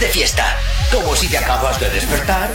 [0.00, 0.56] de fiesta.
[0.92, 2.50] Como si te acabas de despertar,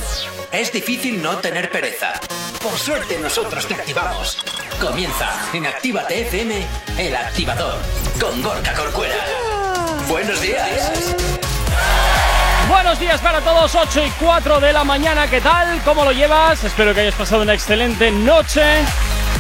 [0.52, 2.14] es difícil no tener pereza.
[2.62, 4.38] Por suerte nosotros te activamos.
[4.80, 6.66] Comienza en Actívate FM,
[6.98, 7.76] el activador,
[8.20, 9.16] con Gorka Corcuera.
[10.08, 11.16] Buenos días.
[12.70, 15.82] Buenos días para todos, 8 y 4 de la mañana, ¿qué tal?
[15.84, 16.64] ¿Cómo lo llevas?
[16.64, 18.62] Espero que hayas pasado una excelente noche.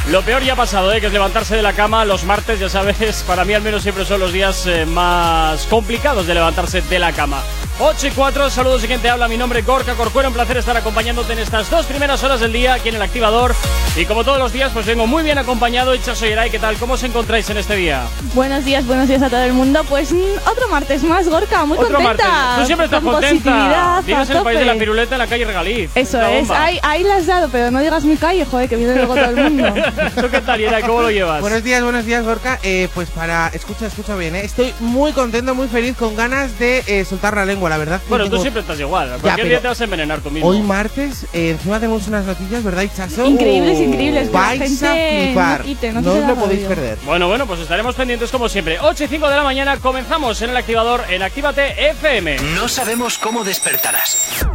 [0.09, 0.99] Lo peor ya ha pasado, ¿eh?
[0.99, 4.03] que es levantarse de la cama los martes, ya sabes, para mí al menos siempre
[4.03, 7.41] son los días eh, más complicados de levantarse de la cama.
[7.79, 10.57] 8 y 4, saludos y quien te habla, mi nombre es Gorka Corcuero, un placer
[10.57, 13.55] estar acompañándote en estas dos primeras horas del día aquí en el activador.
[13.95, 15.93] Y como todos los días, pues vengo muy bien acompañado.
[15.93, 16.75] Icha Soyeray, ¿qué tal?
[16.77, 18.03] ¿Cómo os encontráis en este día?
[18.33, 19.83] Buenos días, buenos días a todo el mundo.
[19.89, 20.17] Pues mm,
[20.49, 22.27] otro martes más, Gorka, muy Otro contenta.
[22.27, 22.59] martes.
[22.59, 24.01] Tú siempre estás Con contenta.
[24.07, 25.91] en el país de la piruleta en la calle Regaliz.
[25.95, 28.95] Eso es, ahí, ahí la has dado, pero no digas mi calle, joder, que viene
[28.95, 29.73] luego todo el mundo.
[30.21, 30.83] ¿Tú qué tal, Yeray?
[30.83, 31.41] ¿Cómo lo llevas?
[31.41, 32.59] Buenos días, buenos días, Gorka.
[32.63, 33.49] Eh, pues para.
[33.49, 34.41] Escucha, escucha bien, ¿eh?
[34.45, 38.01] Estoy muy contento, muy feliz, con ganas de eh, soltar la lengua, la verdad.
[38.01, 39.09] que Bueno, tú siempre estás igual.
[39.09, 40.49] Cualquier pero día te vas a envenenar tú mismo.
[40.49, 43.25] Hoy martes, eh, encima tenemos unas noticias, ¿verdad, Ichazo?
[43.25, 44.31] Increíbles, increíbles.
[44.31, 45.59] Vais a flipar.
[45.59, 46.97] no quite, no no se os da lo podéis perder.
[47.05, 48.79] Bueno, bueno, pues estaremos pendientes como siempre.
[48.79, 52.37] 8 y 5 de la mañana comenzamos en el activador en Actívate FM.
[52.55, 54.45] No sabemos cómo despertarás,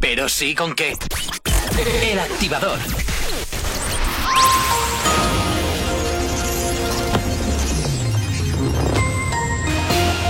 [0.00, 0.96] pero sí con qué.
[2.10, 2.78] El activador.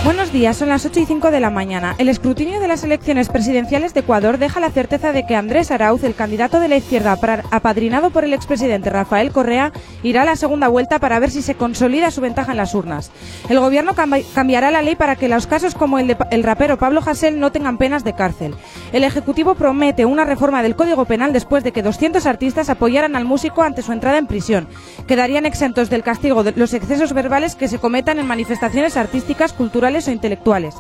[0.07, 1.97] Buenos días, son las 8 y 5 de la mañana.
[1.99, 6.05] El escrutinio de las elecciones presidenciales de Ecuador deja la certeza de que Andrés Arauz,
[6.05, 7.19] el candidato de la izquierda
[7.51, 9.73] apadrinado por el expresidente Rafael Correa,
[10.05, 13.11] irá a la segunda vuelta para ver si se consolida su ventaja en las urnas.
[13.49, 17.03] El gobierno cambi- cambiará la ley para que los casos como el de rapero Pablo
[17.05, 18.55] Hasél no tengan penas de cárcel.
[18.93, 23.25] El Ejecutivo promete una reforma del Código Penal después de que 200 artistas apoyaran al
[23.25, 24.69] músico ante su entrada en prisión.
[25.09, 29.96] Quedarían exentos del castigo de los excesos verbales que se cometan en manifestaciones artísticas, culturales
[29.97, 30.75] o intelectuales.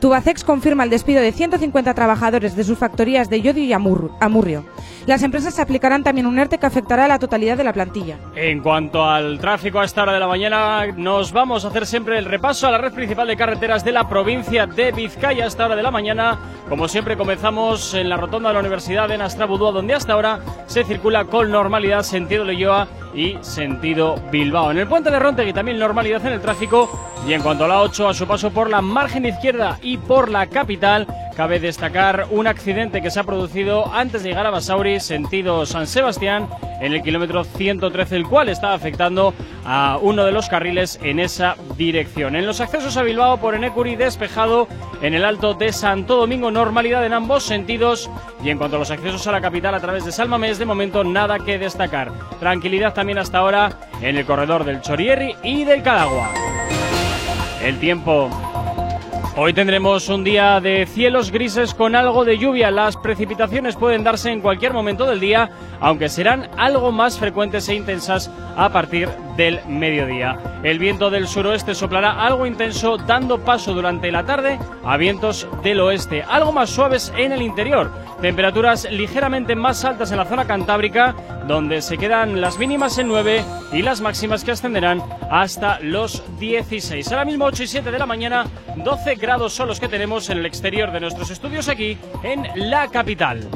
[0.00, 4.64] Tubacex confirma el despido de 150 trabajadores de sus factorías de Llodio y Amur- Amurrio.
[5.06, 8.16] Las empresas aplicarán también un ERTE que afectará a la totalidad de la plantilla.
[8.36, 12.18] En cuanto al tráfico a esta hora de la mañana, nos vamos a hacer siempre
[12.18, 15.64] el repaso a la red principal de carreteras de la provincia de Vizcaya a esta
[15.64, 16.38] hora de la mañana.
[16.68, 20.84] Como siempre comenzamos en la rotonda de la Universidad de Nastrabudúa, donde hasta ahora se
[20.84, 24.70] circula con normalidad sentido Leyoa y sentido Bilbao.
[24.70, 26.90] En el puente de Rontegui también normalidad en el tráfico
[27.26, 30.30] y en cuanto a la 8 a su paso por la margen izquierda y por
[30.30, 35.00] la capital, cabe destacar un accidente que se ha producido antes de llegar a Basauri,
[35.00, 36.46] sentido San Sebastián,
[36.82, 39.32] en el kilómetro 113, el cual está afectando
[39.64, 42.36] a uno de los carriles en esa dirección.
[42.36, 44.68] En los accesos a Bilbao por Enecuri despejado,
[45.00, 48.10] en el alto de Santo Domingo normalidad en ambos sentidos
[48.44, 51.02] y en cuanto a los accesos a la capital a través de Salmamés, de momento
[51.02, 52.12] nada que destacar.
[52.40, 53.70] Tranquilidad también hasta ahora
[54.02, 56.30] en el corredor del Chorierri y del Cadagua.
[57.62, 58.28] El tiempo.
[59.40, 62.72] Hoy tendremos un día de cielos grises con algo de lluvia.
[62.72, 67.76] Las precipitaciones pueden darse en cualquier momento del día, aunque serán algo más frecuentes e
[67.76, 70.36] intensas a partir del mediodía.
[70.64, 75.80] El viento del suroeste soplará algo intenso, dando paso durante la tarde a vientos del
[75.80, 77.90] oeste, algo más suaves en el interior.
[78.20, 81.14] Temperaturas ligeramente más altas en la zona cantábrica,
[81.46, 87.10] donde se quedan las mínimas en 9 y las máximas que ascenderán hasta los 16.
[87.12, 88.44] Ahora mismo 8 y 7 de la mañana,
[88.76, 92.88] 12 grados son los que tenemos en el exterior de nuestros estudios aquí en la
[92.88, 93.48] capital.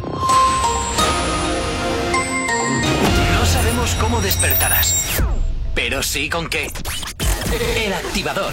[3.34, 5.20] No sabemos cómo despertarás,
[5.74, 6.70] pero sí con qué.
[7.76, 8.52] El activador.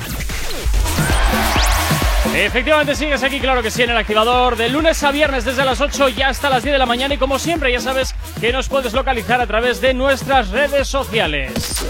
[2.36, 5.82] Efectivamente sigues aquí, claro que sí, en el activador de lunes a viernes desde las
[5.82, 8.70] 8 y hasta las 10 de la mañana y como siempre ya sabes que nos
[8.70, 11.84] puedes localizar a través de nuestras redes sociales.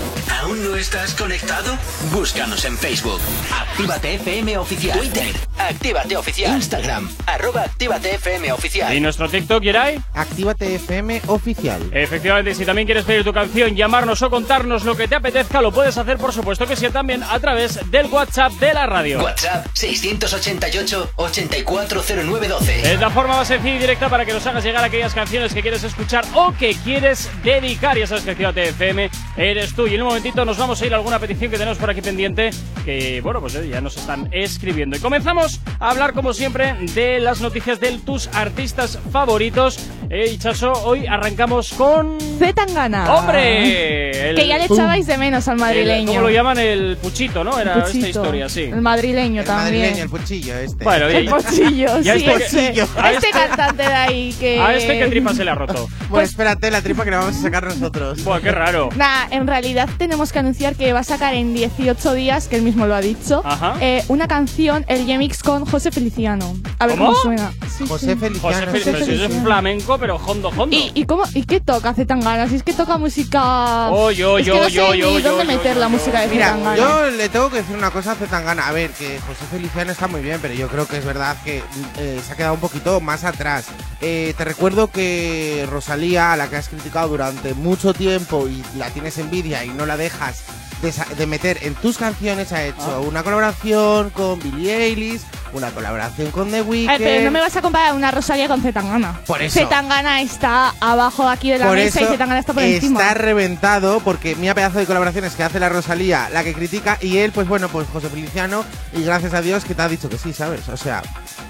[0.49, 1.77] ¿Aún no estás conectado?
[2.11, 3.21] Búscanos en Facebook.
[3.53, 4.97] Actívate FM Oficial.
[4.97, 5.35] Twitter.
[5.59, 6.55] Actívate Oficial.
[6.55, 7.07] Instagram.
[7.27, 8.95] Arroba Actívate FM Oficial.
[8.95, 10.01] ¿Y nuestro TikTok, Yeray?
[10.15, 11.88] Actívate FM oficial.
[11.91, 15.71] Efectivamente, si también quieres pedir tu canción, llamarnos o contarnos lo que te apetezca, lo
[15.71, 19.21] puedes hacer, por supuesto que sí, también a través del WhatsApp de la radio.
[19.21, 22.69] WhatsApp 688-840912.
[22.85, 25.62] Es la forma más sencilla y directa para que nos hagas llegar aquellas canciones que
[25.62, 28.00] quieres escuchar o que quieres dedicar.
[28.00, 29.85] Ya sabes que Actívate FM eres tú.
[29.85, 32.01] Y en un momentito nos vamos a ir a alguna petición que tenemos por aquí
[32.01, 32.50] pendiente,
[32.86, 34.97] que bueno, pues eh, ya nos están escribiendo.
[34.97, 39.80] Y comenzamos a hablar, como siempre, de las noticias de tus artistas favoritos.
[40.12, 42.18] Eh, Chaso, hoy arrancamos con...
[42.39, 43.13] Z Tangana.
[43.13, 44.30] ¡Hombre!
[44.31, 46.07] El- Que ya le echabais de menos al el- madrileño.
[46.07, 46.57] ¿Cómo lo llaman?
[46.57, 47.59] El puchito, ¿no?
[47.59, 48.63] Era El esta historia, sí.
[48.63, 49.81] El madrileño El también.
[49.83, 50.83] madrileño, el puchillo este.
[50.83, 51.30] Bueno, El y-
[52.01, 54.59] Ya sí, este que- este, a este este- cantante de ahí que...
[54.59, 55.88] A este que tripa se le ha roto.
[56.09, 58.24] Bueno, espérate la tripa que la vamos a sacar nosotros.
[58.24, 58.89] Buah, qué raro.
[58.95, 62.61] Nah, en realidad tenemos que anunciar que va a sacar en 18 días, que él
[62.63, 63.43] mismo lo ha dicho,
[63.81, 66.55] eh, una canción, el remix con José Feliciano.
[66.79, 67.11] A ver ¿Cómo?
[67.11, 67.51] cómo suena.
[67.77, 68.19] Sí, José sí.
[68.19, 68.55] Feliciano.
[68.55, 70.75] José Felipe, pero si es flamenco, pero hondo, hondo.
[70.75, 72.47] ¿Y, y, cómo, ¿Y qué toca Zetangana?
[72.47, 73.89] Si es que toca música...
[73.91, 75.79] Oh, yo, es yo, que no yo, sé yo, ni yo, dónde yo, meter yo,
[75.79, 75.89] la yo.
[75.89, 76.75] música de Mira, Zetangana.
[76.77, 78.67] yo le tengo que decir una cosa a Zetangana.
[78.67, 81.63] A ver, que José Feliciano está muy bien, pero yo creo que es verdad que
[81.97, 83.65] eh, se ha quedado un poquito más atrás.
[84.01, 88.89] Eh, te recuerdo que Rosalía, a la que has criticado durante mucho tiempo y la
[88.89, 90.69] tienes envidia y no la dejas podcast.
[90.81, 92.99] De, meter en tus canciones, ha hecho Ah.
[92.99, 95.21] una colaboración con Billie Eilish,
[95.53, 96.97] una colaboración con The Weeknd.
[96.97, 99.19] pero no me vas a comparar una Rosalía con Zetangana.
[99.25, 99.59] Por eso.
[99.59, 103.13] Zetangana está abajo aquí de la Por mesa y Zetangana está por está encima.
[103.13, 107.31] reventado porque mira pedazo de colaboraciones que hace la Rosalía, la que critica, y él,
[107.31, 108.63] pues bueno, pues José Feliciano,
[108.95, 110.67] y gracias a Dios que te ha dicho que sí, ¿sabes?
[110.69, 111.01] O sea,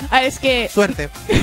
[0.10, 0.70] A ver, es que...
[0.74, 1.10] suerte.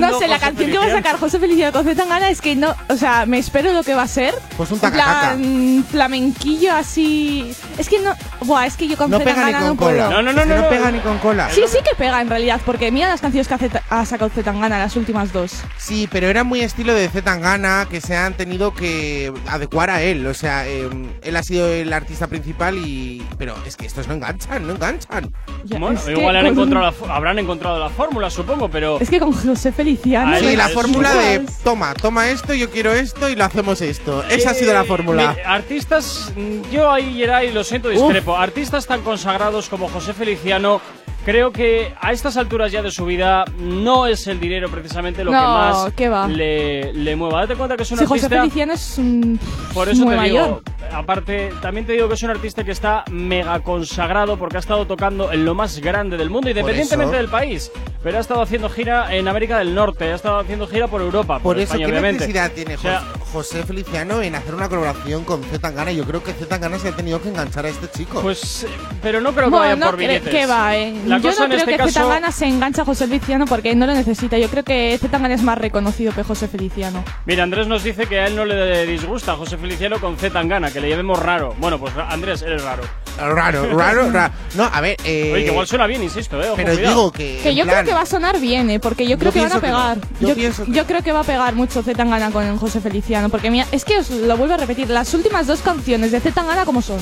[0.00, 2.54] No sé, la José canción que va a sacar José Feliciano con Zetangana es que
[2.56, 4.34] no, o sea, me espero lo que va a ser.
[4.56, 5.34] Pues un taca-taca.
[5.34, 7.52] plan, flamenquillo así.
[7.78, 10.08] Es que no, buah, es que yo con No pega ni con cola.
[10.10, 10.68] No, no, no, Es que no, no.
[10.68, 11.48] pega ni con cola.
[11.50, 14.96] Sí, sí que pega en realidad, porque mira las canciones que ha sacado Zetangana, las
[14.96, 15.52] últimas dos.
[15.76, 20.02] Sí, pero era muy estilo de Z Tangana que se han tenido que adecuar a
[20.02, 20.26] él.
[20.26, 20.88] O sea, eh,
[21.22, 23.26] él ha sido el artista principal y.
[23.38, 25.32] Pero es que estos no enganchan, no enganchan.
[25.64, 28.68] Ya, Bueno, es que igual han con- encontrado la fo- habrán encontrado la fórmula, supongo,
[28.70, 28.98] pero...
[29.00, 30.34] Es que con José Feliciano.
[30.34, 31.46] Ahí Sí, la es fórmula igual.
[31.46, 34.24] de toma, toma esto, yo quiero esto y lo hacemos esto.
[34.28, 35.36] Esa ha sido la fórmula.
[35.44, 38.36] artistas, mm, yo ahí, Geray, lo siento, discrepo.
[38.36, 40.80] Artistas tan consagrados como José Feliciano,
[41.24, 45.32] creo que a estas alturas ya de su vida no es el dinero precisamente lo
[45.32, 46.30] No, que más.
[46.30, 47.40] Le, le mueva.
[47.42, 48.40] Date cuenta que es un Si José artista.
[48.42, 49.40] Feliciano es un.
[49.74, 50.44] Por eso muy te mayor.
[50.46, 50.62] digo,
[50.92, 54.86] aparte, también te digo que es un artista que está mega consagrado porque ha estado
[54.86, 57.70] tocando en lo más grande del mundo, independientemente del país.
[58.02, 61.34] Pero ha estado haciendo gira en América del Norte, ha estado haciendo gira por Europa,
[61.34, 62.20] por, Por eso, España, ¿qué obviamente.
[62.20, 65.92] necesidad tiene O sea, Jos- José Feliciano en hacer una colaboración con Z Tangana?
[65.92, 68.20] Yo creo que Z Tangana se ha tenido que enganchar a este chico.
[68.22, 68.68] Pues, eh,
[69.02, 70.28] pero no creo que Bueno, vayan no por billetes.
[70.30, 70.94] que va, eh.
[71.08, 73.44] La Yo cosa no en creo este que caso, Zetangana se engancha a José Feliciano
[73.46, 74.38] porque no lo necesita.
[74.38, 77.04] Yo creo que Zetangana es más reconocido que José Feliciano.
[77.26, 80.70] mira, Andrés nos dice que a él no le disgusta José Feliciano con Z Tangana,
[80.70, 81.54] que le llevemos raro.
[81.58, 82.82] Bueno, pues Andrés, eres raro.
[83.18, 84.32] Raro, raro, raro.
[84.54, 84.96] No, a ver.
[85.04, 86.46] Eh, Oye, que igual suena bien, insisto, eh.
[86.48, 86.94] Ojo, pero cuidado.
[86.94, 87.40] digo que.
[87.42, 88.78] Que yo plan, creo que va a sonar bien, ¿eh?
[88.78, 89.60] Porque yo creo que van a no.
[89.60, 89.98] pegar.
[90.20, 93.28] Yo Yo, pienso que- yo creo que va a pegar mucho Zetangana con José Feliciano.
[93.28, 96.64] Porque mira, es que os lo vuelvo a repetir, las últimas dos canciones de Zetangana,
[96.64, 96.98] ¿cómo son?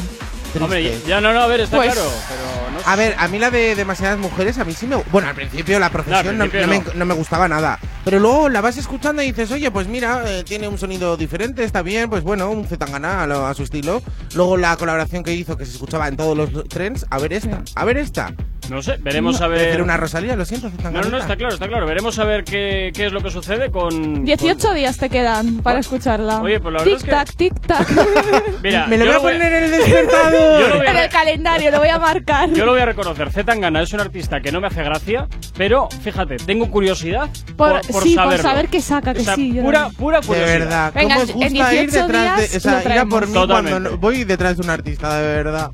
[0.58, 2.08] Hombre, ya no, no, a ver, está Pues- claro.
[2.28, 2.82] Pero no.
[2.86, 4.96] A ver, a mí la de demasiadas mujeres, a mí sí me.
[5.10, 6.92] Bueno, al principio la profesión No, no, al principio no no.
[6.92, 7.78] me, no me gustaba nada.
[8.06, 11.64] Pero luego la vas escuchando y dices, oye, pues mira, eh, tiene un sonido diferente,
[11.64, 14.00] está bien, pues bueno, un Zetangana a, a su estilo.
[14.36, 17.62] Luego la colaboración que hizo, que se escuchaba en todos los trends, a ver esta,
[17.74, 18.32] a ver esta.
[18.70, 19.82] No sé, veremos a Voy a ver.
[19.82, 21.04] una Rosalía, lo siento, No, Zetangana.
[21.04, 21.86] no, no, está claro, está claro.
[21.86, 24.24] Veremos a ver qué, qué es lo que sucede con.
[24.24, 26.40] 18 con- días te quedan para escucharla.
[26.42, 28.52] Oye, pues la verdad es que- Tic-tac, tic-tac.
[28.64, 30.60] Mira, Me lo voy a poner en el despertador.
[30.62, 32.50] Yo lo voy a en el calendario, lo voy a marcar.
[32.54, 35.88] Yo lo voy a reconocer, Zetangana es un artista que no me hace gracia, pero
[36.02, 38.42] fíjate, tengo curiosidad por, Por- por sí, por saberlo.
[38.42, 40.58] saber qué saca, que O sea, sí, yo pura, pura De curiosidad.
[40.58, 42.56] verdad, Venga, ¿cómo os en gusta ir 18 detrás días de.
[42.56, 43.70] O sea, ir a por mí Totalmente.
[43.70, 45.70] cuando no- voy detrás de un artista, de verdad.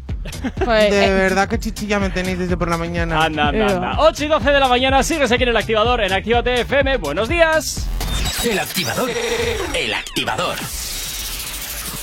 [0.65, 3.25] Joder, De eh, verdad, qué chichilla me tenéis desde por la mañana.
[3.25, 3.95] Anda, anda, anda.
[3.99, 6.99] 8 y 12 de la mañana, sigues aquí en el activador, en Actívate FM.
[6.99, 7.87] Buenos días.
[8.45, 9.11] El activador.
[9.75, 10.57] El activador.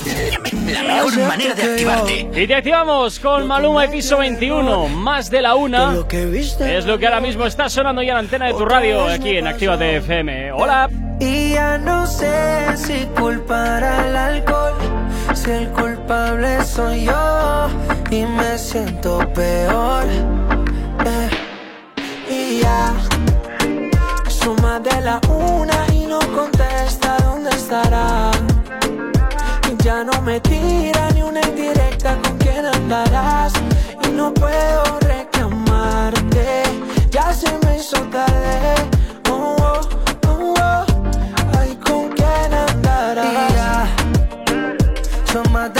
[0.04, 2.30] La mejor manera de activarte.
[2.34, 5.94] Y te activamos con Maluma y Piso 21, más de la una.
[6.60, 9.36] Es lo que ahora mismo está sonando ya en la antena de tu radio, aquí
[9.36, 10.52] en Actívate FM.
[10.52, 10.88] Hola.
[11.20, 14.72] Y ya no sé si culpar al alcohol,
[15.34, 17.68] si el culpable soy yo
[18.10, 20.04] y me siento peor.
[21.04, 21.30] Eh,
[22.30, 22.94] Y ya
[24.28, 28.30] suma de la una y no contesta dónde estará.
[29.82, 33.52] Ya no me tira ni una indirecta con quién andarás.
[34.04, 36.62] Y no puedo reclamarte,
[37.10, 38.74] ya se me hizo tarde.
[39.30, 39.80] Oh, oh,
[40.28, 40.84] oh, oh.
[41.58, 43.26] Ay, con quién andarás.
[43.26, 43.86] Y ya
[45.32, 45.79] son más de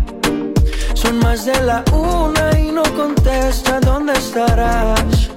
[1.01, 5.29] son más de la una y no contesta dónde estarás.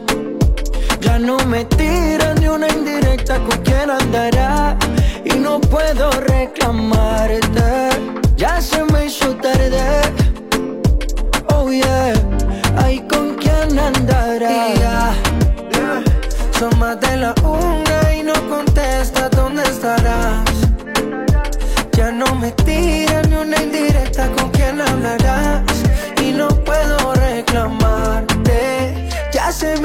[1.00, 4.76] Ya no me tiran ni una indirecta con quién andará.
[5.25, 7.88] Y no puedo reclamarte.
[8.37, 10.02] Ya se me hizo tarde.
[11.54, 12.12] Oh yeah,
[12.85, 15.12] ay con quién andará.
[16.59, 17.83] Son más de la una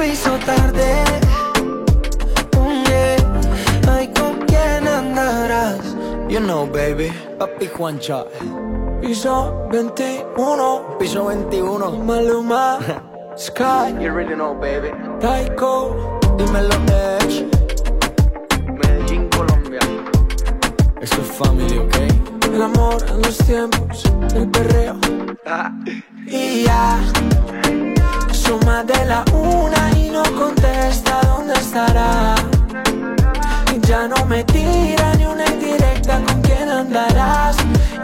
[0.00, 1.04] me hizo tarde.
[2.56, 3.92] Mm, yeah.
[3.92, 5.94] Ay, ¿con quién andarás?
[6.28, 7.12] You know, baby.
[7.38, 8.24] Papi Juancha
[9.00, 12.78] Piso 21 Piso 21 Maluma
[13.36, 14.90] Sky You really know, baby.
[15.20, 16.76] Taiko Dímelo,
[17.20, 17.46] Edge
[18.78, 19.80] Medellín, Colombia.
[21.00, 21.96] Eso es family, ¿ok?
[22.54, 24.02] El amor en los tiempos
[24.32, 24.96] del perreo.
[26.26, 26.98] Y ya,
[28.50, 32.34] suma de la una y no contesta dónde estará.
[33.72, 37.56] Y ya no me tira ni una indirecta con quién andarás.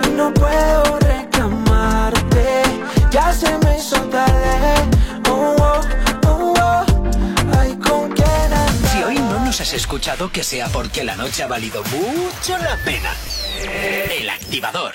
[0.07, 2.63] Y no puedo reclamarte,
[3.11, 4.75] ya se me hizo tarde.
[5.29, 5.81] Oh, oh,
[6.29, 6.85] oh, oh.
[7.59, 8.93] Ay, con quién andarás.
[8.93, 12.77] Si hoy no nos has escuchado, que sea porque la noche ha valido mucho la
[12.85, 13.13] pena.
[14.21, 14.95] El activador.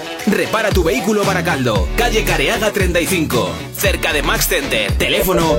[0.27, 4.91] Repara tu vehículo Baracaldo, calle Careaga 35, cerca de Max Center.
[4.93, 5.57] Teléfono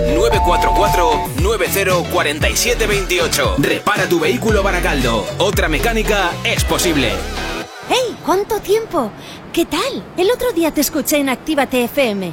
[1.37, 3.57] 944-904728.
[3.59, 5.26] Repara tu vehículo Baracaldo.
[5.38, 7.11] Otra mecánica es posible.
[7.88, 8.16] ¡Hey!
[8.25, 9.11] ¿Cuánto tiempo?
[9.52, 10.04] ¿Qué tal?
[10.16, 12.33] El otro día te escuché en Actívate FM.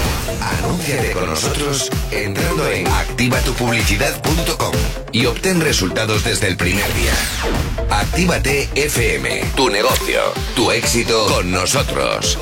[0.41, 4.73] Anúnciate con nosotros entrando en activatupublicidad.com
[5.11, 7.13] y obtén resultados desde el primer día.
[7.89, 10.21] Actívate FM, tu negocio,
[10.55, 12.37] tu éxito con nosotros.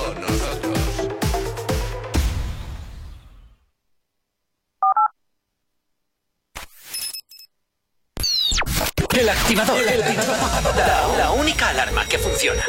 [9.19, 9.81] El activador.
[10.77, 12.63] La, la única alarma que funciona.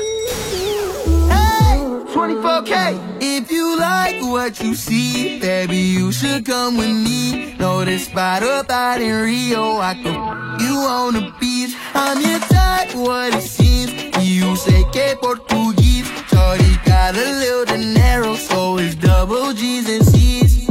[2.12, 3.20] 24K.
[3.20, 7.54] If you like what you see, baby, you should come with me.
[7.54, 9.78] Know this spot up out in Rio.
[9.78, 10.14] I can
[10.60, 11.76] you on the beach.
[11.94, 13.92] I'm your type, what it seems.
[14.18, 16.08] You say que Portuguese.
[16.28, 20.66] Shorty got a little dinero, so it's double G's and C's.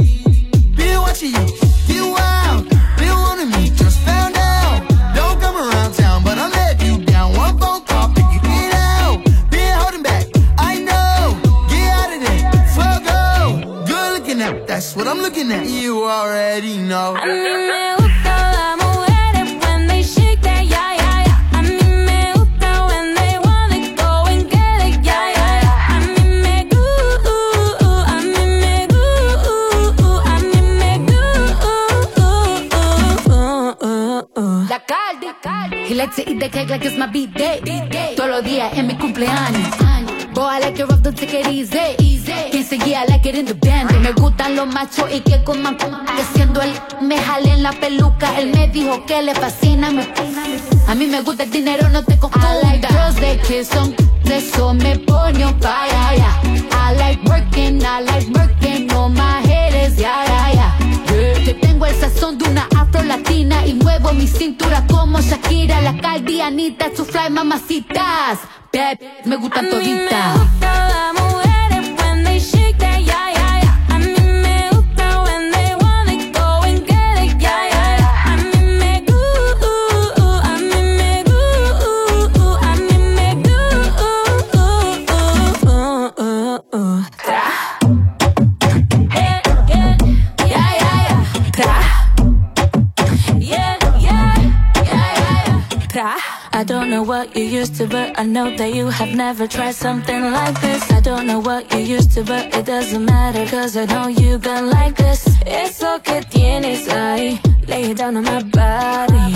[0.76, 1.46] Been watching you,
[1.88, 2.68] get wild.
[2.98, 4.86] Been wanting me, just found out.
[5.14, 6.69] Don't come around town, but I'm letting
[14.80, 15.66] that's what I'm looking at.
[15.68, 17.14] You already know.
[17.14, 21.58] A mí me gustan las mujeres when they shake that yeah yeah yeah.
[21.58, 21.76] A mí
[22.08, 25.92] me gusta when they wanna go and get it yeah yeah yeah.
[25.92, 27.36] A mí me gusta,
[28.08, 31.76] a mí me gusta, a mí me gusta.
[34.70, 35.28] La Cardi,
[35.88, 37.60] he likes to eat the cake like it's my b-day.
[38.16, 39.99] Todos los días es mi cumpleaños.
[40.42, 41.78] I like it rough, don't take it easy.
[42.50, 43.90] Quien seguía, I like it in the band.
[44.00, 45.86] Me gustan los machos y que coman que
[46.34, 48.38] siendo él me jale en la peluca.
[48.38, 49.90] Él me dijo que le fascina.
[49.90, 50.06] Me,
[50.86, 52.50] a mí me gusta el dinero, no te confundas.
[52.50, 55.90] I like girls that kiss on, de eso me pone on fire.
[56.72, 60.29] I like working, I like working on my head is yeah,
[61.80, 66.90] tengo el sazón de una afro latina y muevo mi cintura como Shakira, la caldianita,
[66.94, 68.38] su fly mamacitas.
[68.72, 70.40] Bad, me gustan toditas.
[96.60, 99.74] I don't know what you used to, but I know that you have never tried
[99.74, 100.92] something like this.
[100.92, 104.36] I don't know what you used to, but it doesn't matter, cause I know you
[104.36, 105.26] been like this.
[105.46, 109.32] Eso que tienes ahí, lay it down on my body.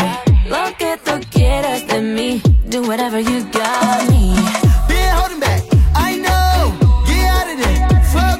[0.50, 4.36] Lo que tú quieras de mí, do whatever you got me.
[4.86, 5.62] Been holding back,
[5.96, 6.76] I know.
[7.06, 7.88] Get out of there,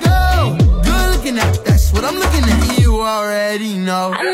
[0.05, 0.59] go.
[0.85, 2.79] Good looking at, that's what I'm looking at.
[2.79, 4.13] You already know.
[4.13, 4.34] A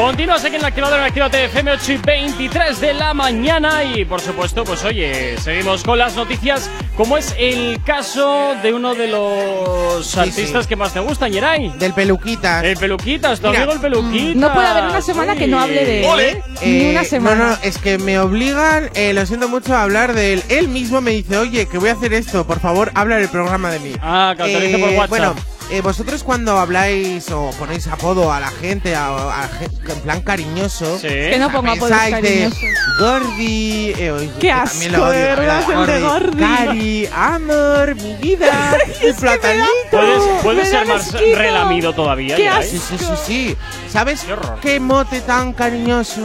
[0.00, 4.06] Continúas aquí en el activador en Actívate FM 8 y 23 de la mañana y
[4.06, 9.08] por supuesto, pues oye, seguimos con las noticias como es el caso de uno de
[9.08, 11.74] los artistas que más te gustan, Yeray.
[11.78, 12.64] Del Peluquitas.
[12.64, 14.36] El Peluquitas, tu amigo el Peluquitas.
[14.36, 16.06] No puede haber una semana que no hable de él.
[16.06, 16.42] Ole.
[16.64, 17.36] Ni una Eh, semana.
[17.36, 20.42] No, no, es que me obligan, eh, lo siento mucho, a hablar de él.
[20.48, 23.28] Él mismo me dice, oye, que voy a hacer esto, por favor, habla en el
[23.28, 23.92] programa de mí.
[24.00, 25.08] Ah, que por WhatsApp.
[25.10, 25.34] Bueno,
[25.70, 29.08] eh, vosotros cuando habláis o ponéis apodo a la gente, a,
[29.44, 29.48] a
[29.88, 31.08] en plan cariñoso, Sí.
[31.08, 32.58] Que no pongo apodos cariñosos.
[32.98, 36.38] Gordi, eh, oye, Qué que también lo asco, odio, verdad, el de Gordi.
[36.42, 39.66] Cari, amor, mi vida, el platanito.
[39.90, 42.36] ¿Puedes, puedes ser más relamido todavía?
[42.36, 42.68] Qué Geray?
[42.68, 43.56] Sí, sí, sí, sí.
[43.90, 44.24] ¿Sabes
[44.62, 46.20] Qué mote tan cariñoso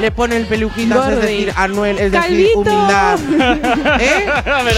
[0.00, 0.98] le pone el peluquitas?
[1.08, 1.20] Es Gordi.
[1.26, 3.18] decir, Anuel, es decir, humildad.
[4.00, 4.26] ¿Eh?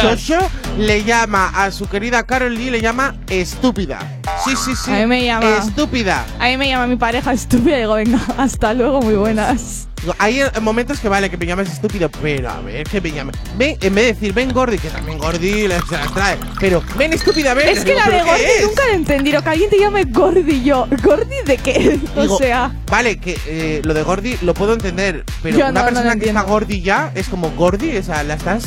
[0.00, 0.38] Xoxo
[0.78, 3.98] le llama a su querida Carol Lee, le llama estúpida.
[4.44, 4.92] Sí, sí, sí.
[4.92, 6.24] A mí me llama- Estúpida.
[6.38, 9.88] A mí me llama mi pareja estúpida y digo, venga, hasta luego, muy buenas.
[10.18, 13.36] Hay eh, momentos que vale que me llames estúpido, pero a ver, que me llames.
[13.56, 16.36] Ven, en vez de decir ven Gordi, que también Gordi se las trae.
[16.60, 17.68] Pero ven estúpida, ven.
[17.68, 18.66] Es que Digo, la de ¿pero qué Gordi es?
[18.66, 19.42] nunca la he entendido.
[19.42, 20.86] Que alguien te llame Gordi yo.
[21.02, 21.98] ¿Gordi de qué?
[22.16, 25.80] o Digo, sea, Vale, que eh, lo de Gordi lo puedo entender, pero Yo una
[25.80, 26.44] no, persona que está entiendo.
[26.44, 28.64] Gordi ya es como Gordi, o sea, la estás.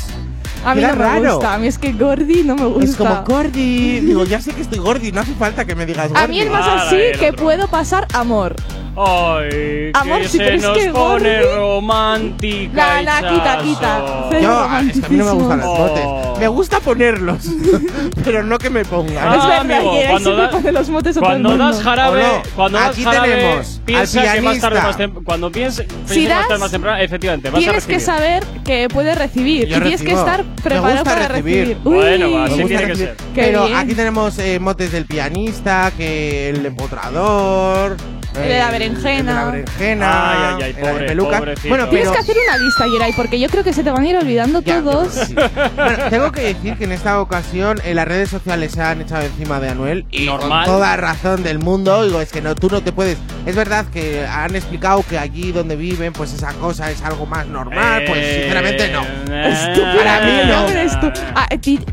[0.65, 1.35] a mí no me raro.
[1.35, 1.53] gusta.
[1.53, 2.85] A mí es que Gordi no me gusta.
[2.89, 3.99] Es como Gordi.
[4.01, 6.23] Digo, ya sé que estoy Gordi, no hace falta que me digas Gordi.
[6.23, 7.43] A mí es más así que otro.
[7.43, 8.55] puedo pasar amor.
[8.95, 13.01] Ay, Amor, que sí, se pero es nos que pone Gordi- romántica.
[13.03, 14.39] Nah, nah, quita, quita.
[14.41, 15.77] Yo, ah, es que a mí no me gustan los Oh.
[15.77, 16.39] botes.
[16.41, 17.37] Me gusta ponerlos,
[18.25, 19.15] pero no que me pongan.
[19.19, 22.41] Ah, es verdad, amigo, que cuando da- pone los motes a Cuando das jarabe, no.
[22.55, 24.69] cuando das Aquí jarabe, tenemos al piensa que más pianista.
[24.69, 27.85] tarde más cuando pienses, Si que más das, tarde más temprano, efectivamente, vas a Tienes
[27.85, 28.15] que recibir.
[28.15, 30.19] saber que puedes recibir Yo y tienes que recibo.
[30.19, 31.57] estar Me preparado para recibir.
[31.59, 31.77] recibir.
[31.85, 31.93] Uy.
[31.93, 32.97] Bueno, así tiene que recibir.
[33.07, 33.15] ser.
[33.35, 33.77] Qué Pero bien.
[33.77, 37.95] aquí tenemos eh, motes del pianista, que el empotrador.
[38.35, 39.19] El de la berenjena.
[39.19, 40.31] El de la berenjena.
[40.31, 41.37] Ay, ay, ay, el de peluca.
[41.39, 41.69] pobrecito.
[41.69, 42.13] Bueno, Tienes pero.
[42.13, 44.61] que hacer una lista, Yeray, porque yo creo que se te van a ir olvidando
[44.61, 45.13] Ya, todos.
[45.13, 45.35] sí.
[45.35, 49.23] Bueno, tengo que decir que en esta ocasión en las redes sociales se han echado
[49.25, 50.65] encima de Anuel y Normal.
[50.65, 52.03] con toda razón del mundo.
[52.05, 53.17] Digo, es que no, tú no te puedes.
[53.45, 57.47] Es verdad que han explicado que allí donde viven, pues esa cosa es algo más
[57.47, 58.03] normal.
[58.07, 59.01] Pues Eh, sinceramente no.
[59.01, 61.11] Estúpida, Para mí te no.
[61.35, 61.47] Ah,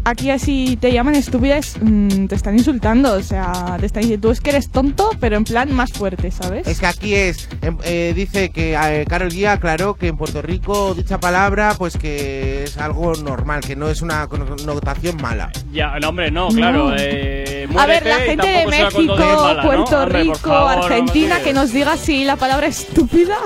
[0.04, 3.14] aquí así te llaman estúpida, es, mm, te están insultando.
[3.14, 6.27] O sea, te están diciendo, tú es que eres tonto, pero en plan más fuerte,
[6.30, 6.66] ¿sabes?
[6.66, 10.42] Es que aquí es, em, eh, dice que eh, Carol Guía aclaró que en Puerto
[10.42, 15.50] Rico dicha palabra pues que es algo normal, que no es una connotación mala.
[15.72, 16.90] Ya, no, hombre, no, claro.
[16.90, 16.96] No.
[16.98, 19.16] Eh, A ver, la gente de México.
[19.62, 23.36] Puerto Hombre, Rico, favor, Argentina, que nos diga si la palabra estúpida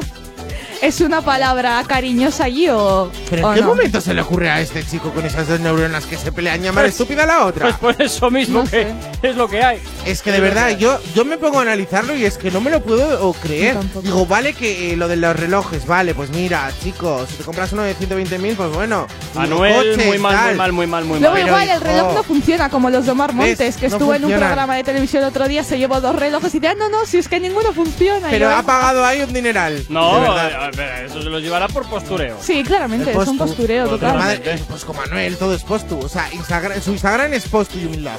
[0.83, 3.11] es una palabra cariñosa allí o.
[3.31, 3.68] Pero ¿en qué no.
[3.68, 6.87] momento se le ocurre a este chico con esas dos neuronas que se pelean llamar
[6.87, 7.66] estúpida a la otra?
[7.79, 8.95] Pues por eso mismo No que sé.
[9.23, 9.81] es lo que hay.
[10.05, 12.71] Es que de verdad, yo, yo me pongo a analizarlo y es que no me
[12.71, 13.79] lo puedo o creer.
[14.03, 17.73] Digo, vale que eh, lo de los relojes, vale, pues mira, chicos, si te compras
[17.73, 19.07] uno de 120.000, pues bueno.
[19.35, 20.47] Manuel, coches, muy mal, tal.
[20.49, 21.42] muy mal, muy mal, muy Luego mal.
[21.45, 23.77] Pero, igual el reloj no funciona como los de Omar Montes, ¿ves?
[23.77, 26.53] que No estuvo en un programa de televisión el otro día, se llevó dos relojes
[26.55, 28.29] y decía, no, no, si es que ninguno funciona.
[28.31, 29.79] Pero yo, ha pagado ahí un dineral.
[29.79, 30.35] de No,
[30.76, 30.92] verdad.
[30.96, 32.37] a ver, eso se lo llevará por postureo.
[32.40, 33.38] Sí, claramente, es un postu.
[33.54, 34.18] postureo Pues total.
[34.18, 35.98] madre- Madre, pues como Manuel, todo es postu.
[36.00, 38.18] O sea, Instagram, su Instagram es postu y humildad.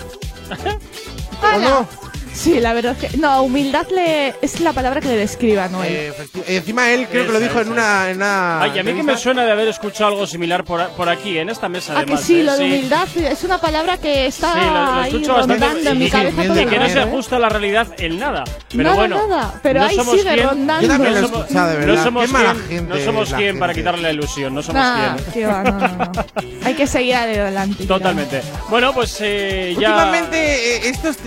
[1.56, 1.88] ¿O no?
[2.34, 3.18] Sí, la verdad es que.
[3.18, 5.92] No, humildad le, es la palabra que le describe a Noel.
[5.94, 8.70] Eh, efecti- encima él creo que lo Esa, dijo en esa, una, en una Ay,
[8.72, 9.18] a mí que me entrevista.
[9.24, 11.94] suena de haber escuchado algo similar por, a- por aquí, en esta mesa.
[11.94, 12.44] Ah, que además, sí, ¿eh?
[12.44, 15.90] lo de humildad es una palabra que está Sí, lo- lo ahí escucho bastante rondando
[15.92, 17.12] en mi cabeza y- todo el que no se rato, ¿eh?
[17.12, 18.44] ajusta a la realidad en nada.
[18.70, 19.60] Pero nada, bueno, nada.
[19.62, 20.82] Pero no ahí somos sigue quien- rondando.
[20.82, 22.04] Yo también lo he No somos- escuchado, de no verdad.
[22.04, 23.82] somos Qué mala quien- gente No somos es la quien para gente.
[23.90, 25.32] quitarle la ilusión, no somos Nah, quien.
[25.34, 26.12] qué va, no, no, no.
[26.66, 27.86] Hay que seguir adelante.
[27.86, 28.42] Totalmente.
[28.70, 29.90] Bueno, pues eh, ya.
[29.90, 31.18] Últimamente, eh, estos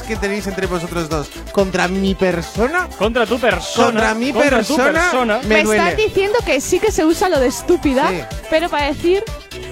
[0.00, 3.86] manejes que tenéis entre vosotros dos contra mi persona, Contra tu persona.
[3.86, 5.38] contra mi contra tu persona, persona.
[5.42, 5.82] me Me duele.
[5.82, 8.20] estás diciendo que sí que se usa lo de estúpida, Sí.
[8.48, 9.22] pero para decir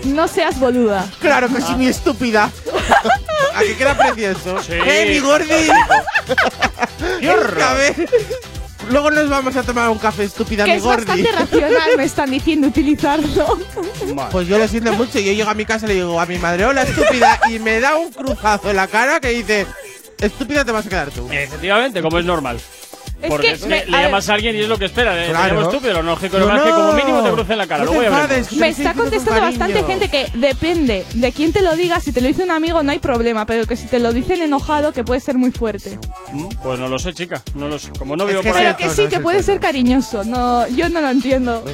[0.05, 1.07] no seas boluda.
[1.21, 2.51] Claro que sí, mi estúpida.
[3.55, 4.63] ¿A qué queda precioso?
[4.63, 4.73] Sí.
[4.73, 5.49] ¡Eh, mi gordi!
[7.21, 8.09] ¡Qué
[8.91, 11.05] Luego nos vamos a tomar un café estúpida, Que mi es gordi.
[11.05, 13.59] bastante racional, me están diciendo utilizarlo.
[14.31, 15.19] Pues yo lo siento mucho.
[15.19, 17.81] Yo llego a mi casa y le digo a mi madre, hola estúpida, y me
[17.81, 19.67] da un cruzazo en la cara que dice,
[20.21, 21.29] estúpida te vas a quedar tú.
[21.31, 22.59] Efectivamente, como es normal.
[23.21, 25.13] Es Porque que es me- le a llamas a alguien y es lo que espera.
[25.15, 25.63] Le Claro.
[25.63, 26.93] estúpido, lo lógico No, es que como no.
[26.93, 27.85] mínimo te cruce en la cara.
[27.85, 31.99] No te Me está contestando bastante gente que depende de quién te lo diga.
[31.99, 34.41] Si te lo dice un amigo no hay problema, pero que si te lo dicen
[34.41, 35.99] enojado que puede ser muy fuerte.
[36.33, 37.43] Mm, Pues no lo sé, chica.
[37.55, 37.91] No lo sé.
[37.99, 38.75] Como no Es vivo que por Pero ahí.
[38.77, 38.83] sí.
[38.83, 40.23] que no sí, es que puede ser cariñoso.
[40.23, 41.65] No, yo no lo entiendo.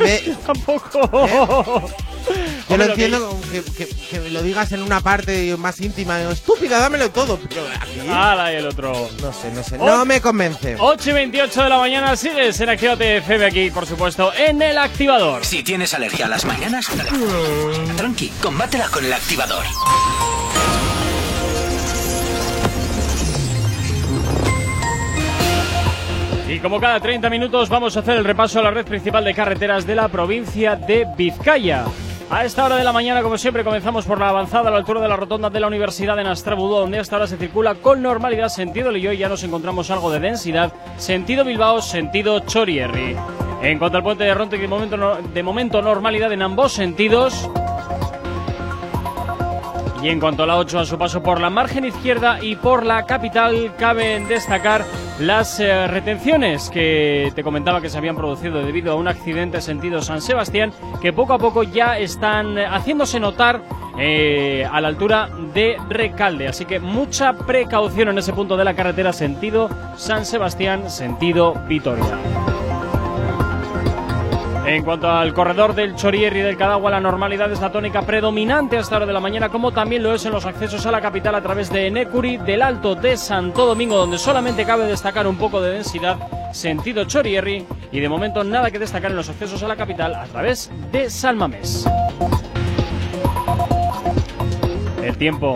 [0.00, 1.00] Me- Tampoco.
[1.12, 5.80] yo Hombre, lo que- entiendo que, que, que me lo digas en una parte más
[5.80, 6.20] íntima.
[6.30, 7.38] estúpida, dámelo todo.
[7.48, 8.92] Pero aquí, Ala, y el otro.
[9.22, 9.76] no sé, no sé.
[9.78, 9.86] Oh.
[9.86, 10.76] No me convence.
[10.90, 14.78] 8 y 28 de la mañana sigues en Actívate FM aquí, por supuesto, en el
[14.78, 15.44] activador.
[15.44, 16.88] Si tienes alergia a las mañanas,
[17.98, 19.66] tranqui, combátela con el activador.
[26.48, 29.34] Y como cada 30 minutos vamos a hacer el repaso a la red principal de
[29.34, 31.84] carreteras de la provincia de Vizcaya.
[32.30, 35.00] A esta hora de la mañana, como siempre, comenzamos por la avanzada a la altura
[35.00, 38.50] de la rotonda de la Universidad de Nastrabudó, donde hasta ahora se circula con normalidad
[38.50, 43.16] sentido Lillo y ya nos encontramos algo de densidad, sentido Bilbao, sentido Chorierri.
[43.62, 47.48] En cuanto al puente de Ronte, de momento, de momento normalidad en ambos sentidos.
[50.02, 52.86] Y en cuanto a la 8, a su paso por la margen izquierda y por
[52.86, 54.84] la capital, cabe destacar
[55.18, 60.00] las eh, retenciones que te comentaba que se habían producido debido a un accidente sentido
[60.00, 63.62] San Sebastián, que poco a poco ya están haciéndose notar
[63.98, 66.46] eh, a la altura de Recalde.
[66.46, 72.67] Así que mucha precaución en ese punto de la carretera sentido San Sebastián, sentido Vitoria.
[74.68, 78.76] En cuanto al corredor del Chorier y del Cadagua, la normalidad es la tónica predominante
[78.76, 81.34] hasta hora de la mañana, como también lo es en los accesos a la capital
[81.34, 85.62] a través de Necuri, del Alto de Santo Domingo, donde solamente cabe destacar un poco
[85.62, 86.18] de densidad
[86.52, 90.26] sentido Chorierri y de momento nada que destacar en los accesos a la capital a
[90.26, 91.88] través de Salmamés.
[95.02, 95.54] El tiempo.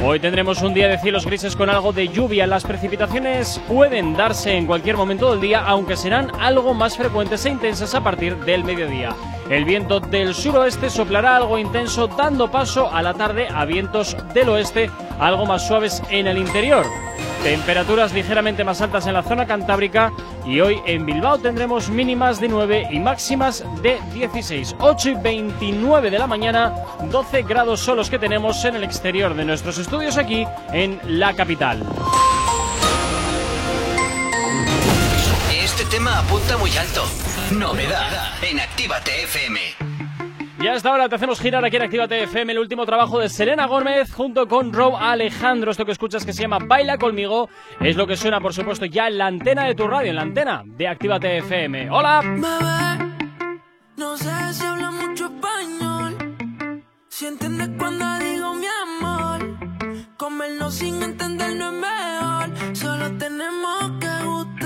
[0.00, 2.46] Hoy tendremos un día de cielos grises con algo de lluvia.
[2.46, 7.50] Las precipitaciones pueden darse en cualquier momento del día, aunque serán algo más frecuentes e
[7.50, 9.16] intensas a partir del mediodía.
[9.50, 14.50] El viento del suroeste soplará algo intenso, dando paso a la tarde a vientos del
[14.50, 16.84] oeste algo más suaves en el interior.
[17.42, 20.12] Temperaturas ligeramente más altas en la zona cantábrica
[20.44, 24.76] y hoy en Bilbao tendremos mínimas de 9 y máximas de 16.
[24.80, 26.74] 8 y 29 de la mañana,
[27.10, 31.32] 12 grados son los que tenemos en el exterior de nuestros estudios aquí en la
[31.34, 31.82] capital.
[35.50, 37.04] Este tema apunta muy alto.
[37.52, 38.10] Novedad
[38.42, 39.60] en Actívate FM.
[40.60, 43.66] Y hasta ahora te hacemos girar aquí en Actívate FM el último trabajo de Selena
[43.66, 45.70] Gómez junto con Rob Alejandro.
[45.70, 47.48] Esto que escuchas que se llama Baila conmigo
[47.80, 50.22] es lo que suena, por supuesto, ya en la antena de tu radio, en la
[50.22, 51.90] antena de Actívate FM.
[51.90, 52.22] ¡Hola!
[53.96, 56.44] no sé si habla mucho español.
[57.08, 59.58] Si entiendes cuando digo mi amor.
[60.18, 62.76] Comerlo sin entender no es mejor.
[62.76, 64.57] Solo tenemos que gustarnos.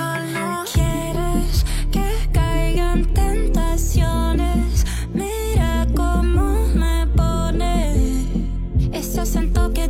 [9.23, 9.87] Ese acento que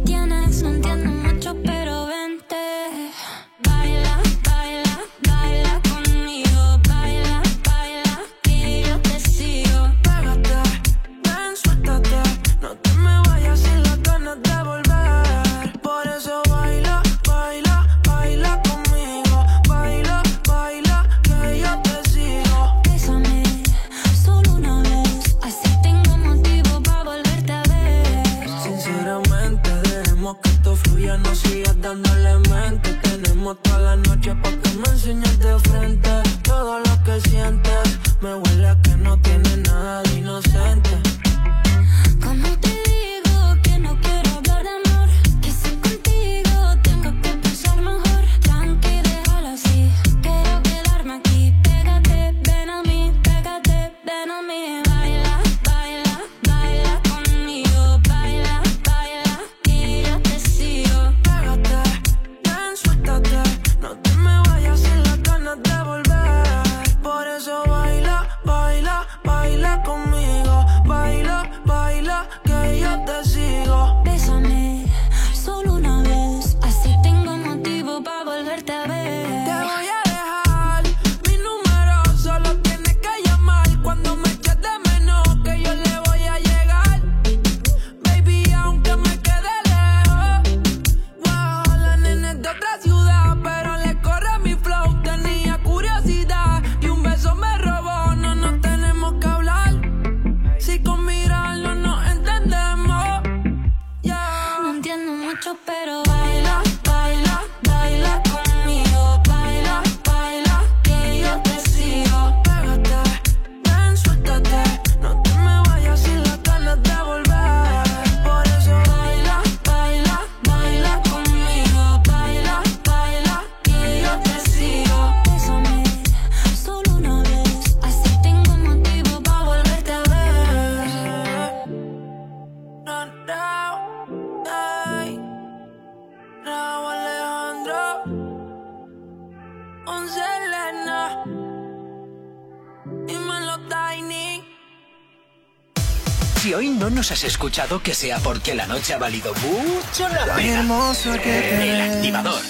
[147.03, 150.61] nos has escuchado, que sea porque la noche ha valido mucho la Tan pena.
[150.61, 151.97] hermosa que te El ves.
[151.97, 152.41] activador.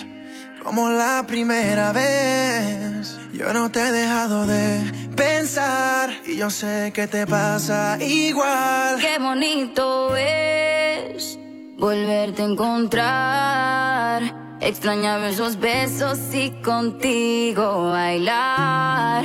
[0.62, 7.06] Como la primera vez, yo no te he dejado de pensar y yo sé que
[7.06, 8.98] te pasa igual.
[9.00, 11.38] Qué bonito es
[11.78, 14.22] volverte a encontrar.
[14.60, 19.24] Extrañaba esos besos y contigo bailar.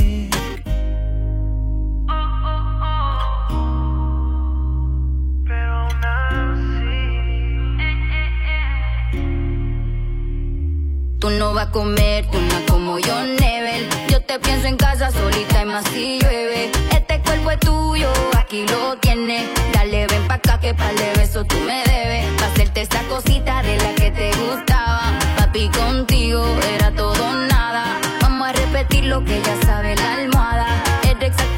[11.21, 13.87] Tú no vas a comer, tú no como yo, Nebel.
[14.09, 16.71] Yo te pienso en casa solita y más si llueve.
[16.89, 19.47] Este cuerpo es tuyo, aquí lo tienes.
[19.71, 22.25] Dale, ven pa' acá que pa'l de beso tú me debes.
[22.39, 25.13] Pa' hacerte esa cosita de la que te gustaba.
[25.37, 27.99] Papi, contigo era todo nada.
[28.23, 30.30] Vamos a repetir lo que ya sabe la almohada.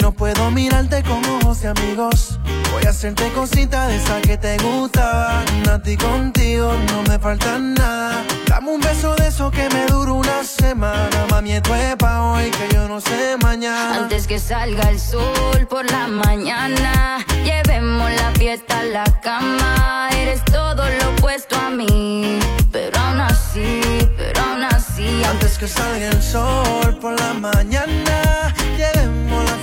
[0.00, 2.38] no puedo mirarte con ojos de amigos.
[2.72, 5.44] Voy a hacerte cosita de esa que te gustaban.
[5.68, 8.24] A ti contigo no me falta nada.
[8.46, 11.26] Dame un beso de eso que me dura una semana.
[11.30, 13.96] Mami, esto es pa' hoy que yo no sé mañana.
[13.96, 20.08] Antes que salga el sol por la mañana, llevemos la fiesta a la cama.
[20.12, 22.38] Eres todo lo opuesto a mí,
[22.70, 23.80] pero aún así,
[24.16, 25.22] pero aún así.
[25.24, 29.49] Antes que salga el sol por la mañana, llevemos la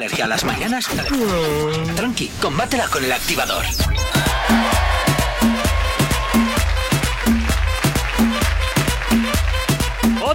[0.00, 0.88] ¿Alergia a las mañanas?
[1.94, 3.66] Tranqui, combátela con el activador.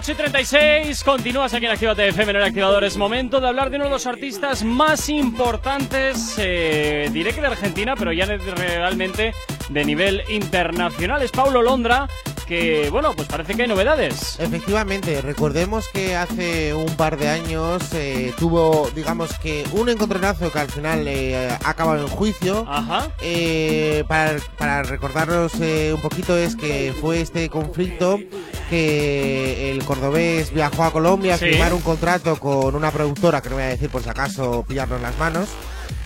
[0.07, 2.83] Y 36, continúas aquí en Actívate FM en el activador.
[2.83, 7.47] Es momento de hablar de uno de los artistas más importantes, eh, diré que de
[7.47, 9.33] Argentina, pero ya realmente
[9.69, 11.23] de nivel internacional.
[11.23, 12.07] Es Paulo Londra,
[12.45, 14.37] que, bueno, pues parece que hay novedades.
[14.39, 20.59] Efectivamente, recordemos que hace un par de años eh, tuvo, digamos que, un encontronazo que
[20.59, 22.65] al final eh, ha acabado en juicio.
[22.69, 23.09] Ajá.
[23.21, 28.19] Eh, para, para recordarnos eh, un poquito es que fue este conflicto
[28.69, 31.45] que el cordobés viajó a Colombia a Sí.
[31.45, 35.01] firmar un contrato con una productora, que no voy a decir por si acaso pillarnos
[35.01, 35.49] las manos.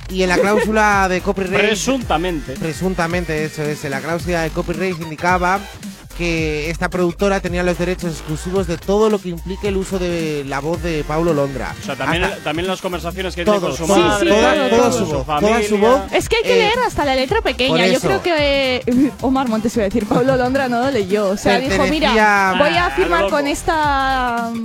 [0.10, 1.68] Y en la cláusula de copyright...
[1.68, 2.54] Presuntamente.
[2.54, 3.86] Presuntamente, eso es.
[3.86, 5.60] En la cláusula de copyright indicaba
[6.20, 10.44] que esta productora tenía los derechos exclusivos de todo lo que implique el uso de
[10.46, 11.74] la voz de Paulo Londra.
[11.82, 14.56] O sea, también, Hasta- también las conversaciones que Todo, tiene con su todo, madre, toda-
[14.70, 16.02] con toda su, su voz, toda su voz.
[16.12, 17.88] Es que hay que Eh, leer hasta la letra pequeña.
[17.88, 21.30] Yo creo que eh, Omar Montes iba a decir, Pablo Londra no lo leyó.
[21.30, 24.62] O sea, dijo, mira, voy a firmar con esta mm,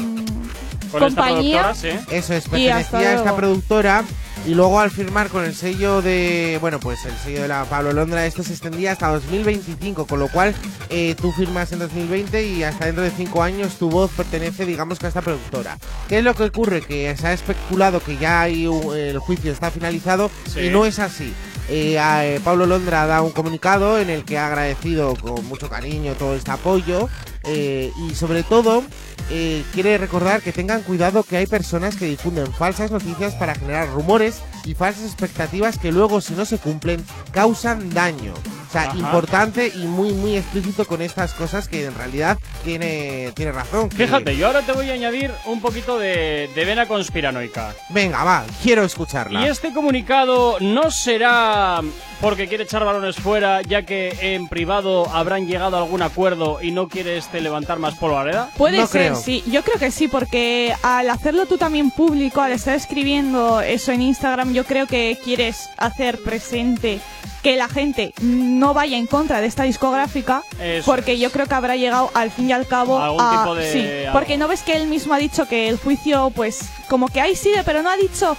[0.91, 1.63] Con esta compañía.
[1.63, 2.07] productora, sí.
[2.11, 4.03] Eso es, pertenecía a esta productora
[4.47, 7.93] y luego al firmar con el sello de, bueno, pues el sello de la Pablo
[7.93, 10.55] Londra, esto se extendía hasta 2025, con lo cual
[10.91, 14.99] eh, tú firmas en 2020 y hasta dentro de 5 años tu voz pertenece, digamos,
[14.99, 15.79] que a esta productora.
[16.09, 16.83] ¿Qué es lo que ocurre?
[16.83, 20.61] Que se ha especulado que ya hay el juicio está finalizado Sí.
[20.61, 21.33] y no es así.
[21.71, 25.71] Eh, a- eh, Pablo Londra da un comunicado en el que ha agradecido con mucho
[25.71, 27.09] cariño todo este apoyo
[27.47, 28.83] eh, y sobre todo
[29.31, 33.89] eh, quiere recordar que tengan cuidado que hay personas que difunden falsas noticias para generar
[33.89, 38.35] rumores y falsas expectativas que luego si no se cumplen causan daño.
[38.75, 38.99] Sea, Ajá.
[38.99, 43.89] importante y muy, muy explícito con estas cosas que en realidad tiene, tiene razón.
[43.89, 47.75] que- Fíjate, yo ahora te voy a añadir un poquito de, de vena conspiranoica.
[47.91, 49.41] Venga, va, quiero escucharla.
[49.43, 51.81] Y este comunicado no será
[52.21, 56.71] porque quiere echar balones fuera, ya que en privado habrán llegado a algún acuerdo y
[56.71, 58.51] no quiere este levantar más polvareda.
[58.57, 59.45] Puede ser, sí.
[59.51, 64.03] Yo creo que sí, porque al hacerlo tú también público, al estar escribiendo eso en
[64.03, 66.99] Instagram, yo creo que quieres hacer presente
[67.45, 71.55] que la gente no vaya en contra de esta discográfica, Eso porque yo creo que
[71.55, 73.31] habrá llegado al fin y al cabo Algún a...
[73.43, 74.13] tipo de sí, algo.
[74.19, 77.37] porque no ves que él mismo ha dicho que el juicio, pues, como que ahí
[77.37, 78.35] sigue, pero no ha dicho...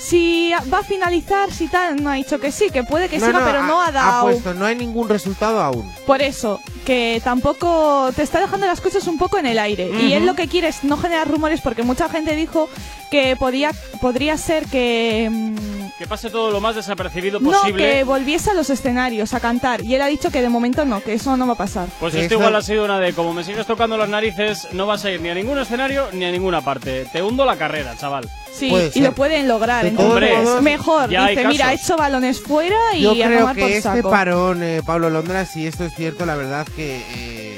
[0.00, 3.44] Si va a finalizar, si tal, no ha dicho que sí, que puede que siga,
[3.44, 4.22] pero no ha dado.
[4.30, 5.90] puesto, no hay ningún resultado aún.
[6.06, 9.90] Por eso, que tampoco te está dejando las cosas un poco en el aire.
[10.00, 12.68] Y él lo que quiere es no generar rumores porque mucha gente dijo
[13.10, 15.28] que podía, podría ser que...
[15.30, 17.84] mm, Que pase todo lo más desapercibido No, posible.
[17.98, 19.84] que volviese a los escenarios a cantar.
[19.84, 21.88] Y él ha dicho que de momento no, que eso no va a pasar.
[21.98, 25.04] Pues esto igual ha sido una de como me sigues tocando las narices, no vas
[25.04, 27.04] a ir ni a ningún escenario ni a ninguna parte.
[27.12, 28.28] Te hundo la carrera, chaval.
[28.52, 29.89] Sí, y lo pueden lograr.
[30.62, 31.10] Mejor.
[31.10, 33.70] ya hay Dice, mira, he hecho balones fuera y Yo a creo tomar que por
[33.70, 34.10] este saco.
[34.10, 37.02] parón, eh, Pablo Londra, si esto es cierto, la verdad que...
[37.14, 37.49] eh,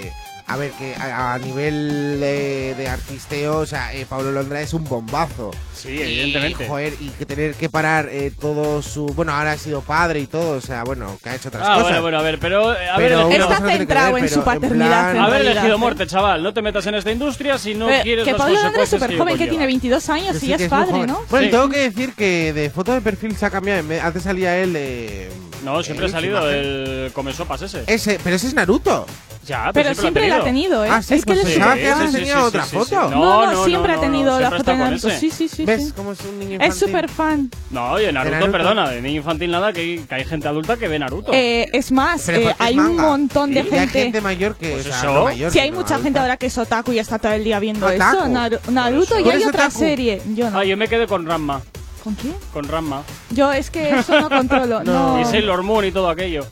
[0.52, 4.72] a ver, que a, a nivel de, de artisteo, o sea, eh, Pablo Londra es
[4.74, 5.50] un bombazo.
[5.74, 6.64] Sí, evidentemente.
[6.64, 9.06] Y, joder, y que tener que parar eh, todo su...
[9.06, 11.74] Bueno, ahora ha sido padre y todo, o sea, bueno, que ha hecho otras Ah,
[11.74, 11.84] cosas.
[11.84, 15.40] bueno, bueno, a ver, pero eh, no tiene que centrado ver, en su paternidad, haber
[15.42, 16.42] elegido muerte, chaval.
[16.42, 19.16] No te metas en esta industria si no Eh, quieres que Pablo Londra es súper
[19.16, 19.66] joven, que tiene conlleva.
[19.66, 21.06] 22 años y sí, ya es padre.
[21.06, 21.20] ¿no?
[21.30, 21.50] Bueno, Sí.
[21.50, 23.82] tengo que decir que de foto de perfil se ha cambiado.
[24.02, 25.30] Antes salía él de...
[25.64, 26.58] No, siempre ha salido imagen.
[26.58, 27.84] el come sopas ese.
[27.86, 29.06] Ese, pero ese es Naruto.
[29.44, 30.88] Ya, Pero siempre la ha tenido, ¿eh?
[30.88, 33.10] Ah, sí, es que pues él es pensaba que antes tenía otra foto.
[33.10, 35.10] No, no, siempre ha tenido la foto de Naruto.
[35.10, 35.64] Sí, sí, sí.
[35.64, 35.92] ¿Ves sí.
[35.96, 36.78] cómo es un niño Es infantil?
[36.88, 37.50] súper fan.
[37.72, 38.52] No, oye, Naruto, Naruto.
[38.52, 41.32] perdona, de niño infantil nada, que, que hay gente adulta que ve Naruto.
[41.34, 44.02] Eh, es más, Pero eh, es hay un montón de Sí, y hay gente.
[44.04, 44.70] gente mayor que...
[44.74, 45.24] Pues o sea, eso.
[45.24, 47.88] mayor, Sí, hay mucha gente ahora que es otaku y está todo el día viendo
[47.88, 48.00] eso.
[48.04, 50.22] Naru- Naruto y ¿Tú hay otra serie.
[50.36, 50.58] Yo no.
[50.60, 51.62] Ah, yo me quedé con Ramma.
[52.02, 52.34] ¿Con quién?
[52.52, 53.02] Con Ramma.
[53.30, 54.82] Yo es que eso no controlo.
[54.84, 55.20] no.
[55.20, 56.44] Y Sailor Moon y todo aquello.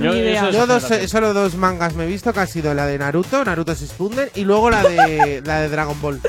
[0.00, 2.74] No, eso es Yo dos, eh, solo dos mangas me he visto, que ha sido
[2.74, 6.20] la de Naruto, Naruto Shippuden, y luego la de la de Dragon Ball.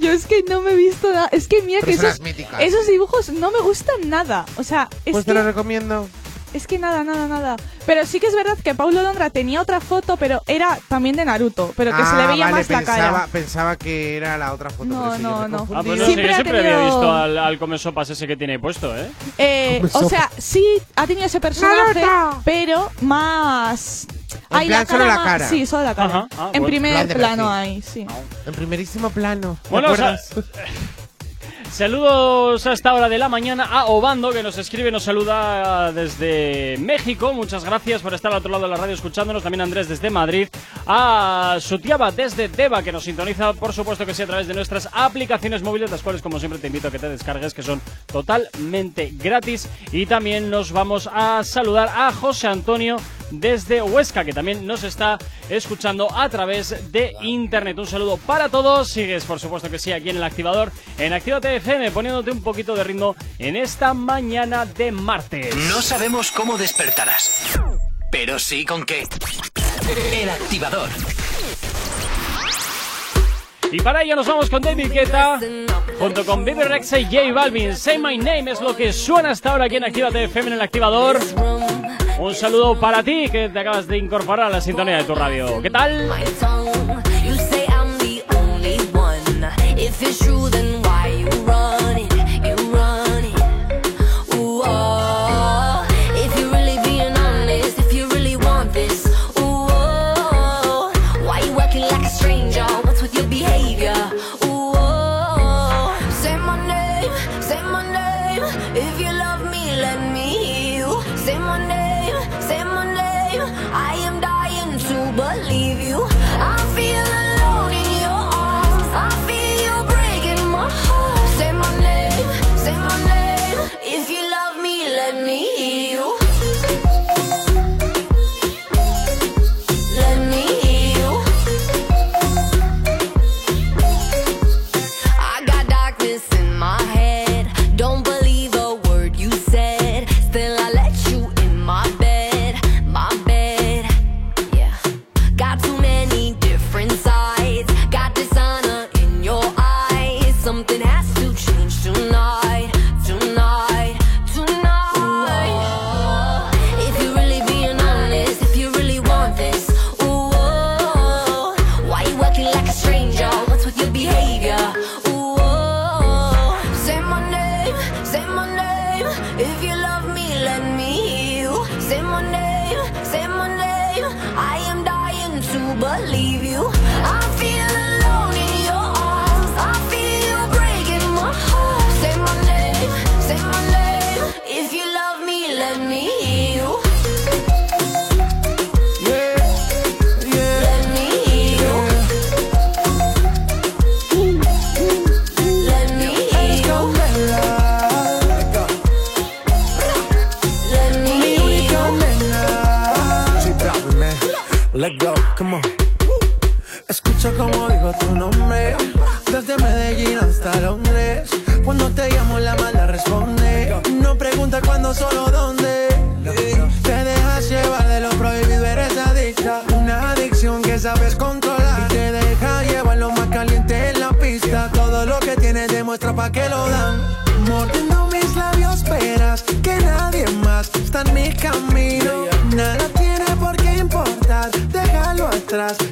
[0.00, 1.28] Yo es que no me he visto nada.
[1.32, 2.60] Es que mira Pero que esos, míticas.
[2.60, 4.46] esos dibujos no me gustan nada.
[4.56, 6.08] O sea, es Pues que, te lo recomiendo.
[6.54, 7.56] Es que nada, nada, nada.
[7.86, 11.24] Pero sí que es verdad que Paulo Londra tenía otra foto, pero era también de
[11.24, 11.72] Naruto.
[11.76, 13.28] Pero que se le Ah, veía vale, más la pensaba, cara.
[13.32, 14.84] pensaba que era la otra foto.
[14.84, 15.66] No, no, no.
[15.74, 18.26] Ah, pues no Siempre yo ha siempre había tenido- visto al, al come sopas ese
[18.26, 19.10] que tiene ahí puesto, ¿eh?
[19.38, 20.64] Eh, o sea, sí
[20.96, 22.04] ha tenido ese personaje,
[22.44, 24.06] pero más.
[24.50, 25.48] En plan, solo la más- cara.
[25.48, 26.08] Sí, solo la cara.
[26.08, 26.66] Ajá, ah, en bueno.
[26.66, 28.06] primer plano ahí, sí.
[28.46, 29.58] En primerísimo plano.
[29.62, 30.16] ¿te Bueno, o sea?
[31.72, 36.76] Saludos a esta hora de la mañana a Obando, que nos escribe, nos saluda desde
[36.78, 37.32] México.
[37.32, 39.42] Muchas gracias por estar al otro lado de la radio escuchándonos.
[39.42, 40.48] También Andrés desde Madrid.
[40.86, 44.88] A Sutiaba desde Deva, que nos sintoniza, por supuesto que sí, a través de nuestras
[44.92, 49.12] aplicaciones móviles, las cuales, como siempre, te invito a que te descargues, que son totalmente
[49.14, 49.68] gratis.
[49.92, 52.96] Y también nos vamos a saludar a José Antonio
[53.30, 55.18] desde Huesca, que también nos está
[55.48, 57.78] escuchando a través de internet.
[57.78, 58.88] Un saludo para todos.
[58.88, 62.74] Sigues, por supuesto que sí, aquí en el activador, en Actívate FM, poniéndote un poquito
[62.74, 65.54] de ritmo en esta mañana de martes.
[65.56, 67.58] No sabemos cómo despertarás,
[68.10, 69.06] pero sí con qué.
[70.12, 70.88] El activador.
[73.72, 75.38] Y para ello nos vamos con David Guetta,
[75.98, 77.76] junto con Baby Rexa y J Balvin.
[77.76, 80.60] Say My Name es lo que suena hasta ahora aquí en Actívate FM en el
[80.60, 81.20] activador.
[82.20, 85.62] Un saludo para ti que te acabas de incorporar a la sintonía de tu radio.
[85.62, 86.10] ¿Qué tal?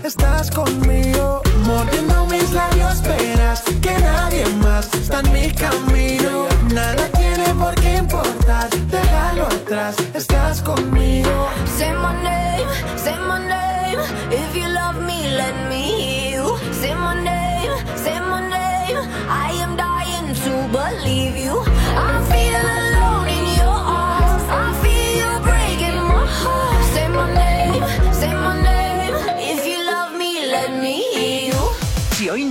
[0.05, 1.43] Estás conmigo.
[1.67, 6.48] Mordiendo mis labios, esperas que nadie más está en mi camino.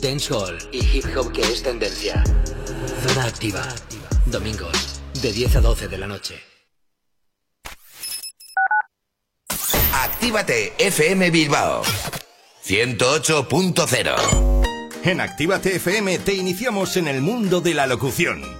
[0.00, 2.22] dancehall y hip hop que es tendencia.
[3.06, 3.62] Zona activa.
[4.26, 6.40] Domingos, de 10 a 12 de la noche.
[9.92, 11.82] Actívate FM Bilbao
[12.64, 14.62] 108.0
[15.04, 18.59] En Actívate FM te iniciamos en el mundo de la locución.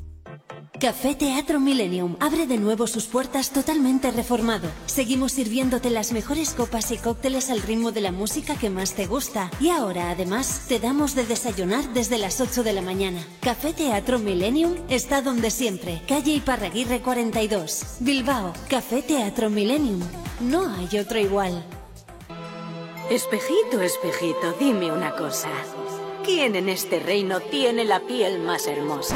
[0.81, 4.67] Café Teatro Millennium abre de nuevo sus puertas totalmente reformado.
[4.87, 9.05] Seguimos sirviéndote las mejores copas y cócteles al ritmo de la música que más te
[9.05, 9.51] gusta.
[9.59, 13.23] Y ahora, además, te damos de desayunar desde las 8 de la mañana.
[13.41, 16.01] Café Teatro Millennium está donde siempre.
[16.07, 17.97] Calle Iparraguirre 42.
[17.99, 18.51] Bilbao.
[18.67, 20.01] Café Teatro Millennium.
[20.39, 21.63] No hay otro igual.
[23.11, 25.49] Espejito, espejito, dime una cosa.
[26.25, 29.15] ¿Quién en este reino tiene la piel más hermosa?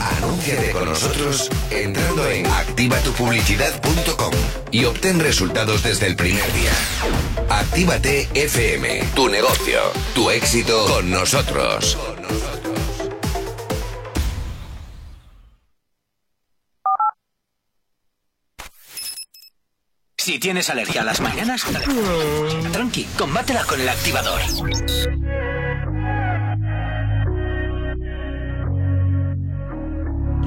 [0.00, 4.32] Anúnciate con nosotros entrando en activatupublicidad.com
[4.70, 6.72] y obtén resultados desde el primer día.
[7.48, 9.80] Actívate FM, tu negocio,
[10.14, 11.98] tu éxito con nosotros.
[20.16, 21.64] Si tienes alergia a las mañanas,
[22.72, 24.40] tranqui, combátela con el activador.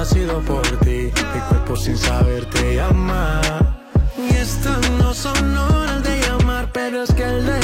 [0.05, 1.11] Sido por ti.
[1.35, 3.41] Mi cuerpo sin saber te llama.
[4.19, 7.64] Y estas no son horas de llamar, pero es que el deseo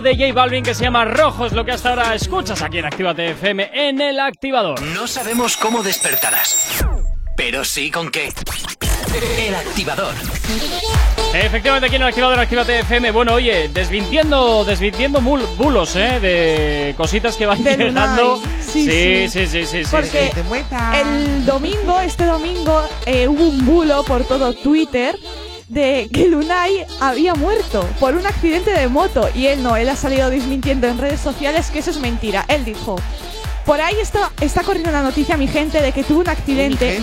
[0.00, 2.86] De J Balvin que se llama Rojo es lo que hasta ahora escuchas aquí en
[2.86, 4.82] Actívate FM en el activador.
[4.82, 6.84] No sabemos cómo despertarás,
[7.36, 8.32] pero sí con qué.
[9.38, 10.14] El activador.
[11.32, 13.12] Efectivamente, aquí en el activador Actívate FM.
[13.12, 16.18] Bueno, oye, desmintiendo, desmintiendo bulos, ¿eh?
[16.18, 18.42] De cositas que van De llegando.
[18.60, 19.90] Sí, sí, sí, sí, sí.
[19.90, 20.32] Porque
[21.00, 25.16] el domingo, este domingo, eh, hubo un bulo por todo Twitter
[25.68, 29.28] de que Lunay había muerto por un accidente de moto.
[29.34, 32.44] Y él no, él ha salido desmintiendo en redes sociales que eso es mentira.
[32.48, 32.96] Él dijo.
[33.64, 37.02] Por ahí está, está corriendo la noticia, mi gente, de que tuvo un accidente.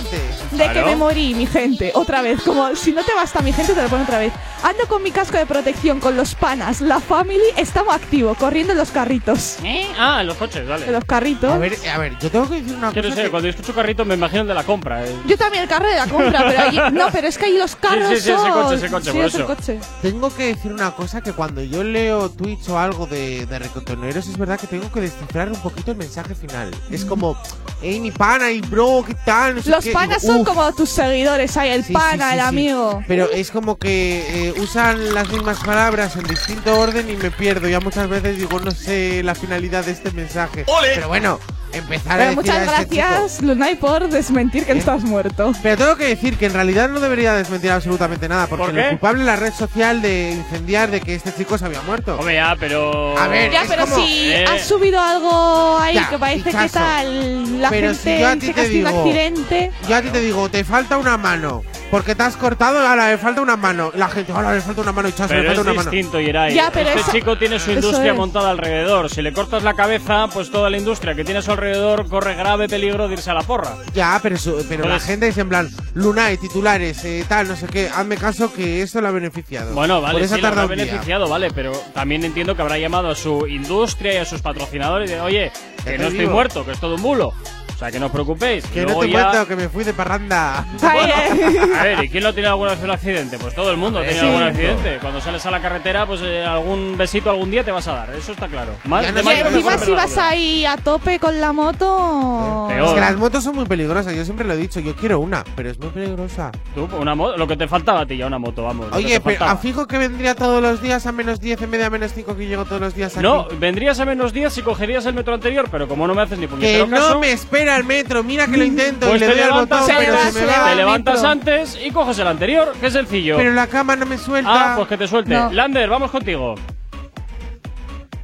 [0.52, 1.92] De que me morí, mi gente.
[1.96, 2.40] Otra vez.
[2.44, 4.32] Como si no te basta, mi gente, te lo pongo otra vez.
[4.64, 6.82] Ando con mi casco de protección, con los panas.
[6.82, 9.58] La family estamos activos, corriendo en los carritos.
[9.98, 10.86] Ah, en los coches, vale.
[10.86, 11.52] En los carritos.
[11.52, 13.16] A ver, a ver, yo tengo que decir una Quiero cosa.
[13.22, 15.04] sé, que- cuando yo escucho carrito me imagino el de la compra.
[15.06, 15.16] eh.
[15.26, 17.76] Yo también el carro de la compra, pero allí, no, pero es que ahí los
[17.76, 19.56] carros sí, sí, ese son- coche, ese coche, sí, por es el eso.
[19.56, 19.80] coche.
[20.04, 24.28] Tengo que decir una cosa que cuando yo leo tweets o algo de, de recotoneros
[24.28, 26.72] es verdad que tengo que descifrar un poquito el mensaje final.
[26.92, 27.36] Es como,
[27.82, 29.56] hey mi pana y bro, ¿qué tal?
[29.56, 29.92] No sé Los qué".
[29.92, 30.48] panas Digo, son "Uf".
[30.48, 32.46] como tus seguidores, hay el Sí, sí, pana, sí, el sí.
[32.48, 33.04] amigo.
[33.08, 37.68] Pero es como que eh, usan las mismas palabras en distinto orden y me pierdo.
[37.68, 40.66] Ya muchas veces digo, no sé la finalidad de este mensaje.
[40.96, 41.40] Pero bueno,
[41.74, 45.04] empezar a Pero decir muchas a este chico- gracias, Lunay, por desmentir que no estás
[45.04, 45.54] muerto.
[45.64, 49.22] Pero tengo que decir que en realidad no debería desmentir absolutamente nada, porque ¿Por culpable
[49.22, 52.18] es la red social de incendiar de que este chico se había muerto.
[52.18, 53.18] Hombre, ya, pero.
[53.18, 54.46] A ver, Ya, es pero como- si Eh.
[54.46, 56.74] has subido algo ahí Ya, que parece que Picasso.
[56.74, 59.72] tal, la Pero gente si yo a ti dice te digo- accidente.
[59.88, 61.64] Yo a ti te digo, te falta una mano.
[61.90, 63.92] Porque te has cortado, ahora le falta una mano.
[63.96, 65.92] La gente, ahora le falta una mano y chazo, le falta una mano.
[65.92, 66.54] distinto, Yeray.
[66.54, 68.18] Ya, pero este eso- chico tiene su eso industria es.
[68.18, 69.10] montada alrededor.
[69.10, 72.36] Si le cortas la cabeza, pues toda la industria que tiene a su alrededor corre
[72.36, 73.76] grave peligro de irse a la porra.
[73.94, 77.58] Ya, pero, eso- pero la Entonces- gente es en plan, Lunay, titulares, eh, tal, no
[77.58, 77.90] sé qué.
[77.94, 79.74] Hazme caso que esto lo ha beneficiado.
[79.74, 80.86] Bueno, vale, Por eso sí, ha lo habrá tardado un día.
[80.86, 85.10] beneficiado, vale, pero también entiendo que habrá llamado a su industria y a sus patrocinadores
[85.12, 85.52] y de, oye,
[85.84, 86.32] que te no estoy digo.
[86.32, 87.34] muerto, que es todo un bulo.
[87.82, 88.64] Sea, que no os preocupéis.
[88.68, 90.64] Que no te ya- cuento que me fui de parranda.
[90.84, 93.40] A ver, ¿y quién no ha tenido alguna vez un accidente?
[93.40, 94.28] Pues todo el mundo ha tenido Sí.
[94.28, 94.98] algún accidente.
[95.02, 98.12] Cuando sales a la carretera, pues eh, algún besito algún día te vas a dar,
[98.14, 98.74] eso está claro.
[98.86, 101.18] Más, Ya no de Y más sé, que encima mejor, si vas ahí a tope
[101.18, 102.68] con la moto.
[102.70, 102.88] Peor.
[102.88, 105.44] Es que las motos son muy peligrosas, yo siempre lo he dicho, yo quiero una,
[105.56, 106.52] pero es muy peligrosa.
[106.76, 108.86] Tú, una moto, lo que te faltaba a ti ya, una moto, vamos.
[108.86, 109.52] lo que Oye, te pero faltaba.
[109.54, 112.12] a fijo que vendría todos los días a menos 10 en vez de a menos
[112.14, 113.24] 5 que llego todos los días aquí.
[113.24, 116.38] No, vendrías a menos días si cogerías el metro anterior, pero como no me haces
[116.38, 119.20] ni que puñetero no caso, me espera el metro, mira que lo intento pues y
[119.20, 120.54] le te doy al levantas, botón, se pero se me va.
[120.54, 123.38] te al levantas antes y coges el anterior, qué sencillo.
[123.38, 124.74] Pero la cama no me suelta.
[124.74, 125.34] Ah, pues que te suelte.
[125.34, 125.52] No.
[125.52, 126.56] Lander, vamos contigo.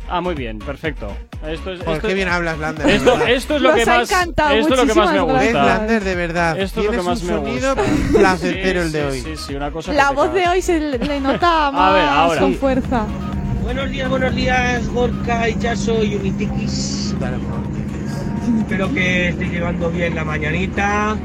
[0.10, 1.08] Ah, muy bien, perfecto.
[1.46, 2.88] Esto es, Joder, esto, qué bien hablas, Lander.
[2.90, 5.20] esto, esto es lo Nos que ha más, encantado, esto es lo que más me
[5.20, 5.66] muchísimas ¿Ves, gusta.
[5.78, 6.60] Lander, de verdad?
[6.60, 8.18] Esto es lo que más un me sonido gusta.
[8.18, 9.36] placentero el de Sí, hoy.
[9.36, 12.06] Sí, sí, una cosa que La voz de hoy se le le nota A ver,
[12.06, 12.40] más ahora.
[12.42, 12.58] con Sí.
[12.58, 13.06] fuerza.
[13.64, 15.54] Buenos días, buenos días, Gorka, y
[16.16, 17.14] Unitikis.
[17.20, 17.77] Para Unitikis.
[18.60, 21.16] Espero que estéis llevando bien la mañanita.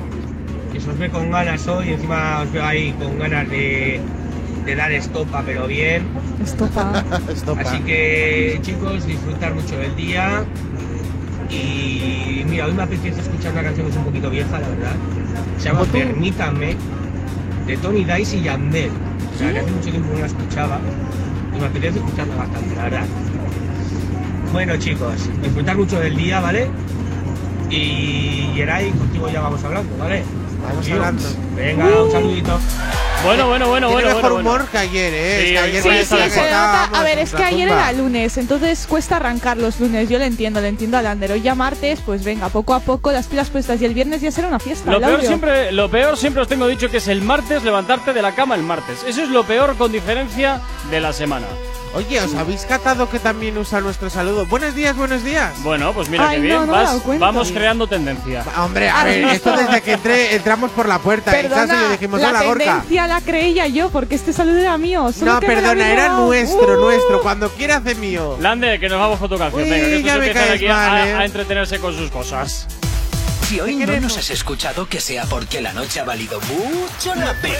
[0.72, 1.90] Que se os ve con ganas hoy.
[1.90, 4.00] Encima os veo ahí con ganas de,
[4.64, 6.02] de dar estopa, pero bien.
[6.42, 7.04] Estopa.
[7.60, 10.44] Así que, chicos, disfrutar mucho del día.
[11.50, 14.94] Y mira, hoy me apetece escuchar una canción que es un poquito vieja, la verdad.
[15.58, 16.76] Se llama Permítame,
[17.66, 18.90] de Tony Dice y Yandel.
[19.34, 20.80] O sea, que hace mucho tiempo no la escuchaba
[21.54, 23.06] y me apetece escucharla bastante, la verdad.
[24.52, 26.68] Bueno, chicos, disfrutar mucho del día, ¿vale?
[27.72, 30.22] Y Geray, contigo ya vamos hablando, ¿vale?
[30.62, 31.24] Vamos hablando.
[31.56, 32.58] Venga, un saludito.
[33.24, 34.16] Bueno, bueno, bueno, Tiene bueno.
[34.16, 34.70] mejor bueno, humor bueno.
[34.72, 35.38] que ayer, ¿eh?
[35.38, 35.58] Sí, Es que
[35.88, 36.84] hoy ayer sí, sí, se nota.
[36.84, 37.90] A ver, es la que ayer tumba.
[37.90, 40.08] era lunes, entonces cuesta arrancar los lunes.
[40.08, 41.32] Yo lo entiendo, lo entiendo a Lander.
[41.32, 43.80] Hoy ya martes, pues venga, poco a poco las pilas puestas.
[43.80, 44.90] Y el viernes ya será una fiesta.
[44.90, 48.22] Lo peor, siempre, lo peor siempre os tengo dicho que es el martes levantarte de
[48.22, 49.04] la cama el martes.
[49.06, 50.60] Eso es lo peor con diferencia
[50.90, 51.46] de la semana.
[51.94, 54.46] Oye, ¿os habéis catado que también usa nuestro saludo?
[54.46, 55.52] Buenos días, buenos días.
[55.62, 56.66] Bueno, pues mira Ay, qué no, bien.
[56.66, 58.42] no vas- vamos creando tendencia.
[58.58, 61.92] Hombre, a ver, esto desde que entré, entramos por la puerta Perdona, Chaso y le
[61.92, 62.64] dijimos, la Gorka.
[62.64, 65.12] tendencia la creía yo, porque este saludo era mío.
[65.12, 66.80] solo No, perdona, era nuestro, Uh.
[66.80, 67.20] nuestro.
[67.20, 68.38] Cuando quiera hace mío.
[68.40, 69.62] Lande, que nos vamos con tu canción.
[69.62, 71.14] Uy, Venga, que estos ya me empiezan caes aquí a- mal, a, eh.
[71.14, 72.66] a entretenerse con sus cosas.
[73.52, 77.34] Si hoy no nos has escuchado, que sea porque la noche ha valido mucho la
[77.34, 77.58] pena.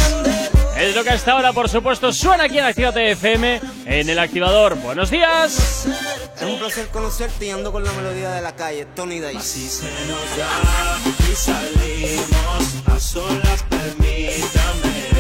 [0.78, 4.76] Es lo que hasta ahora, por supuesto, suena aquí en Actívate FM en el activador.
[4.76, 5.88] Buenos días.
[6.36, 9.38] Es un placer conocerte y ando con la melodía de la calle, Tony Dice.
[9.40, 11.00] Así se nos da
[11.32, 15.19] y salimos a solas, permítame.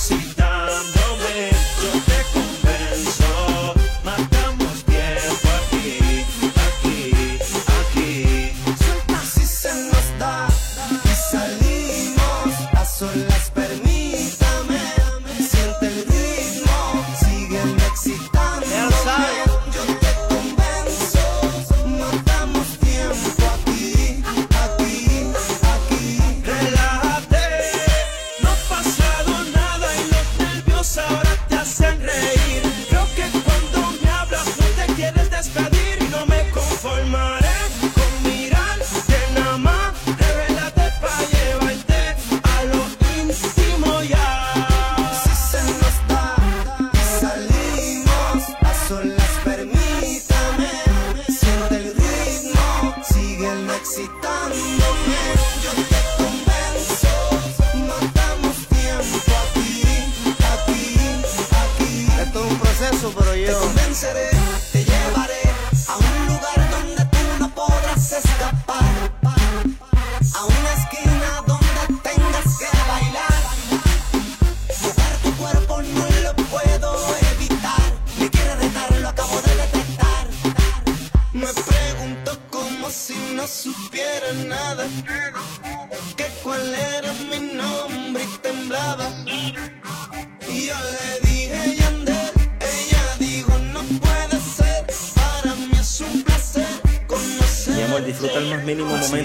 [0.00, 1.50] Recitándome.
[1.82, 6.24] Yo te convenzo, matamos tiempo aquí,
[6.66, 6.98] aquí,
[7.80, 8.52] aquí.
[9.14, 10.48] Así se nos da
[11.04, 13.39] y salimos a solas,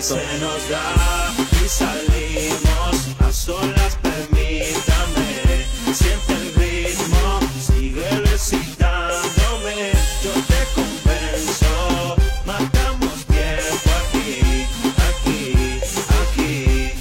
[0.06, 1.34] se nos da
[1.66, 5.66] y salimos a solas, permítame.
[5.95, 9.93] Siente el ritmo, sigue recitándome.
[10.24, 14.68] Yo te convenzo, matamos tiempo aquí,
[15.10, 15.80] aquí,
[16.22, 16.91] aquí.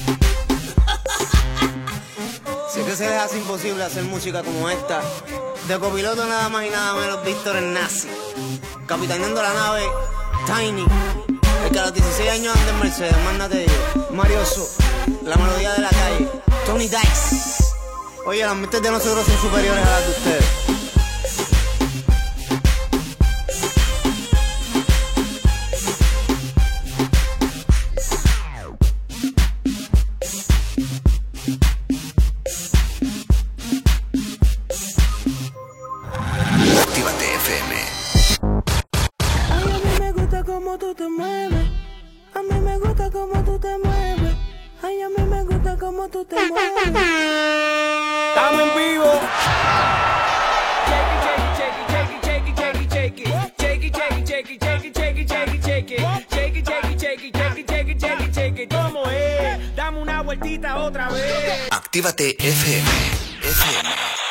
[2.73, 5.03] Si es que se les hace imposible hacer música como esta,
[5.69, 8.09] de copiloto nada más y nada menos Víctor Nazi,
[8.87, 9.83] capitaneando la nave
[10.47, 10.85] Tiny,
[11.85, 14.67] los 16 años anda en Mercedes, mándate yo, Marioso,
[15.23, 16.29] la melodía de la calle,
[16.65, 17.37] Tony Dice.
[18.25, 20.64] Oye, las mentes de nosotros son superiores a las de ustedes.
[60.37, 61.23] Vueltita otra vez.
[61.71, 62.87] Actívate FM.
[63.43, 64.24] FM.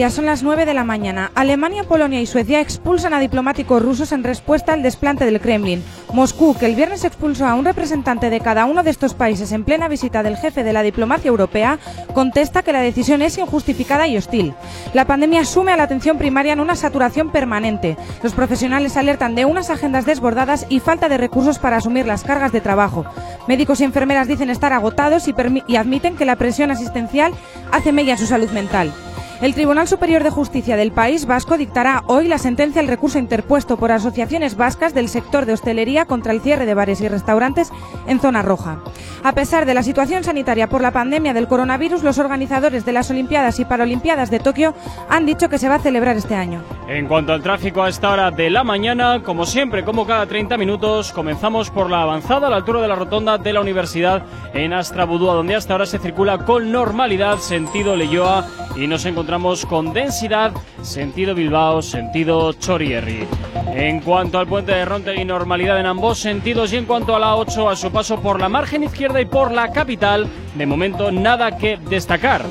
[0.00, 1.30] Días, son las 9 de la mañana.
[1.34, 5.84] Alemania, Polonia y Suecia expulsan a diplomáticos rusos en respuesta al desplante del Kremlin.
[6.14, 9.62] Moscú, que el viernes expulsó a un representante de cada uno de estos países en
[9.62, 11.78] plena visita del jefe de la diplomacia europea,
[12.14, 14.54] contesta que la decisión es injustificada y hostil.
[14.94, 17.98] La pandemia sume a la atención primaria en una saturación permanente.
[18.22, 22.52] Los profesionales alertan de unas agendas desbordadas y falta de recursos para asumir las cargas
[22.52, 23.04] de trabajo.
[23.48, 25.34] Médicos y enfermeras dicen estar agotados y,
[25.66, 27.34] y admiten que la presión asistencial
[27.70, 28.94] hace mella en su salud mental.
[29.40, 33.78] El Tribunal Superior de Justicia del País Vasco dictará hoy la sentencia al recurso interpuesto
[33.78, 37.72] por asociaciones vascas del sector de hostelería contra el cierre de bares y restaurantes
[38.06, 38.82] en zona roja.
[39.22, 43.10] A pesar de la situación sanitaria por la pandemia del coronavirus, los organizadores de las
[43.10, 44.74] Olimpiadas y Paralimpiadas de Tokio
[45.10, 46.62] han dicho que se va a celebrar este año.
[46.88, 50.56] En cuanto al tráfico a esta hora de la mañana, como siempre, como cada 30
[50.56, 54.72] minutos, comenzamos por la avanzada a la altura de la rotonda de la universidad en
[54.72, 60.52] Astrabudúa, donde hasta ahora se circula con normalidad sentido Leyoa y nos encontramos con densidad
[60.82, 63.28] sentido Bilbao, sentido Chorierri.
[63.66, 67.36] En cuanto al puente de Rontegui, normalidad en ambos sentidos y en cuanto a la
[67.36, 71.56] 8, a su paso por la margen izquierda y por la capital, de momento nada
[71.56, 72.42] que destacar.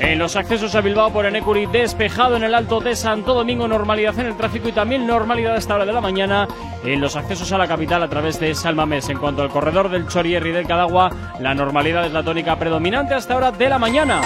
[0.00, 4.18] En los accesos a Bilbao por Enecuri, despejado en el Alto de Santo Domingo, normalidad
[4.18, 6.48] en el tráfico y también normalidad a esta hora de la mañana
[6.84, 9.08] en los accesos a la capital a través de Salmamés.
[9.08, 13.36] En cuanto al corredor del Chorierri del Cadagua, la normalidad es la tónica predominante hasta
[13.36, 14.20] hora de la mañana.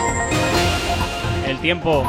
[1.46, 2.04] El tiempo.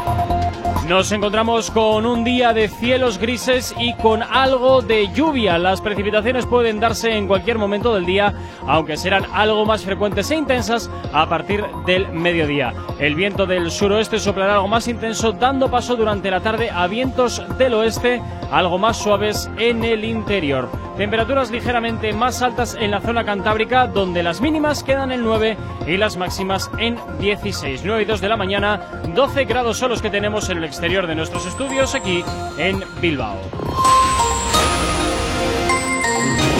[0.87, 5.57] Nos encontramos con un día de cielos grises y con algo de lluvia.
[5.57, 8.33] Las precipitaciones pueden darse en cualquier momento del día,
[8.65, 12.73] aunque serán algo más frecuentes e intensas a partir del mediodía.
[12.99, 17.43] El viento del suroeste soplará algo más intenso, dando paso durante la tarde a vientos
[17.57, 20.69] del oeste, algo más suaves en el interior.
[20.97, 25.95] Temperaturas ligeramente más altas en la zona cantábrica, donde las mínimas quedan en 9 y
[25.95, 27.81] las máximas en 16.
[27.85, 28.81] 9 y 2 de la mañana,
[29.13, 32.23] 12 grados son los que tenemos en el exterior de nuestros estudios aquí
[32.57, 33.37] en Bilbao.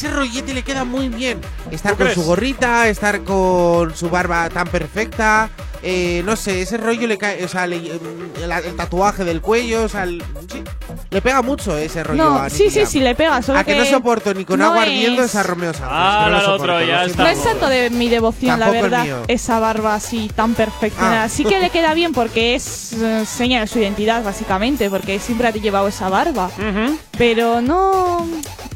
[0.00, 1.38] ese rollete le queda muy bien.
[1.70, 2.14] Estar ¿Tú con crees?
[2.18, 5.50] su gorrita, estar con su barba tan perfecta.
[5.82, 9.84] Eh, no sé, ese rollo le cae, o sea, le- el, el tatuaje del cuello,
[9.84, 10.22] o sea, el-
[10.52, 10.62] sí,
[11.10, 13.74] le pega mucho ese rollo No, a sí, sí, sí, le pega, solo A que,
[13.76, 15.90] no soporto ni con no agua ardiendo es- es a Romeo Santos.
[15.92, 17.22] Ah, que no lo otro, soporto, ya lo está.
[17.22, 21.24] No es tanto de mi devoción, Tampoco la verdad, esa barba así tan perfeccionada.
[21.24, 21.28] Ah.
[21.28, 25.48] Sí que le queda bien porque es eh, seña de su identidad, básicamente, porque siempre
[25.48, 26.46] ha llevado esa barba.
[26.46, 26.98] Ujú.
[27.18, 28.26] Pero no,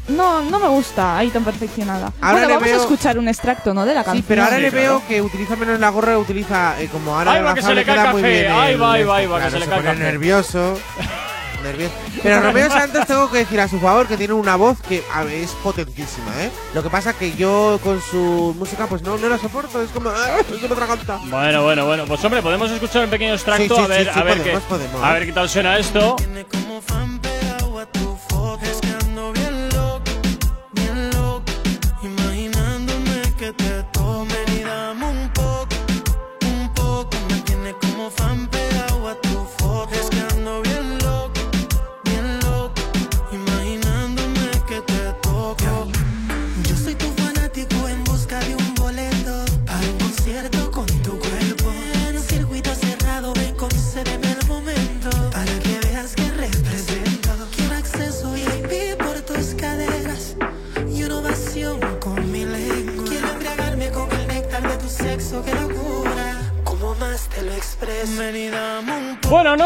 [0.09, 2.13] no, no me gusta ahí tan perfeccionada.
[2.21, 3.85] Ahora bueno, le vamos veo- a escuchar un extracto, ¿no?
[3.85, 4.17] De la canción.
[4.17, 4.87] Sí, pero ahora Sí, le claro.
[4.99, 7.83] veo que utiliza menos la gorra, utiliza eh, como ahora Ahí va, que se le
[7.83, 9.67] cae queda el muy café, bien ahí va, ahí va, ahí va, que se le
[9.67, 9.99] cae café.
[9.99, 10.79] nervioso.
[11.63, 11.93] nervioso.
[12.23, 15.23] Pero Romeo Santos tengo que decir a su favor que tiene una voz que a
[15.23, 16.49] ver, es potentísima, ¿eh?
[16.73, 20.09] Lo que pasa que yo con su música pues no, no la soporto, es como
[20.15, 20.37] ¡ah!
[20.71, 21.19] otra canta.
[21.25, 22.05] Bueno, bueno, bueno.
[22.05, 24.37] Pues hombre, podemos escuchar un pequeño extracto Sí, sí, a ver, sí, sí, a ver
[24.37, 25.03] podemos, qué, podemos.
[25.03, 26.15] a ver qué tal suena esto.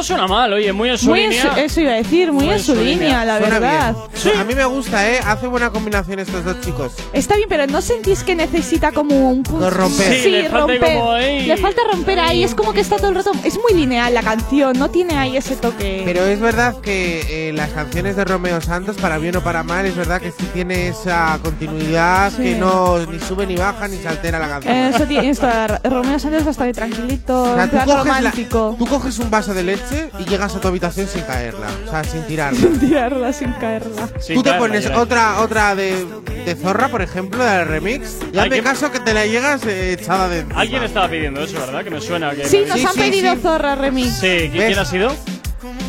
[0.10, 1.54] Suena mal, oye, muy en su Muy en línea.
[1.54, 3.94] su- eso iba a decir, muy, en su línea, la Suena verdad.
[3.94, 4.09] bien.
[4.40, 5.20] A mí me gusta, ¿eh?
[5.26, 6.94] Hace buena combinación estos dos chicos.
[7.14, 9.66] Está bien, pero ¿no sentís que necesita como un punto?
[9.66, 10.14] No, romper.
[10.22, 10.80] Sí, le falta romper.
[10.98, 11.46] como ahí.
[11.46, 13.32] Le falta romper ahí, es como que está todo el rato...
[13.44, 16.02] Es muy lineal la canción, no tiene ahí ese toque...
[16.06, 19.86] Pero es verdad que eh, las canciones de Romeo Santos, para bien o para mal,
[19.86, 22.44] es verdad que sí tiene esa continuidad Sí.
[22.44, 24.74] que no ni sube ni baja ni se altera la canción.
[24.76, 25.48] Eh, Eso tiene esto,
[25.84, 28.32] Romeo Sánchez bastante tranquilito, O sea, tú la-
[28.78, 32.04] tú coges un vaso de leche y llegas a tu habitación sin caerla, o sea,
[32.04, 32.60] sin tirarla.
[32.80, 34.09] Tirarla sin caerla.
[34.34, 36.06] Tú te pones otra otra de,
[36.46, 39.94] de zorra, por ejemplo, del remix, y hazme ¿Alguien- caso que te la llegas eh,
[39.94, 40.60] echada de encima.
[40.62, 41.84] Alguien estaba pidiendo eso, ¿verdad?
[41.84, 42.46] Que me suena que.
[42.46, 43.40] Sí, nos Sí, han sí, pedido sí.
[43.42, 44.20] Zorra Remix.
[44.20, 44.66] Sí, ¿qui- ¿Ves?
[44.68, 45.16] ¿quién ha sido?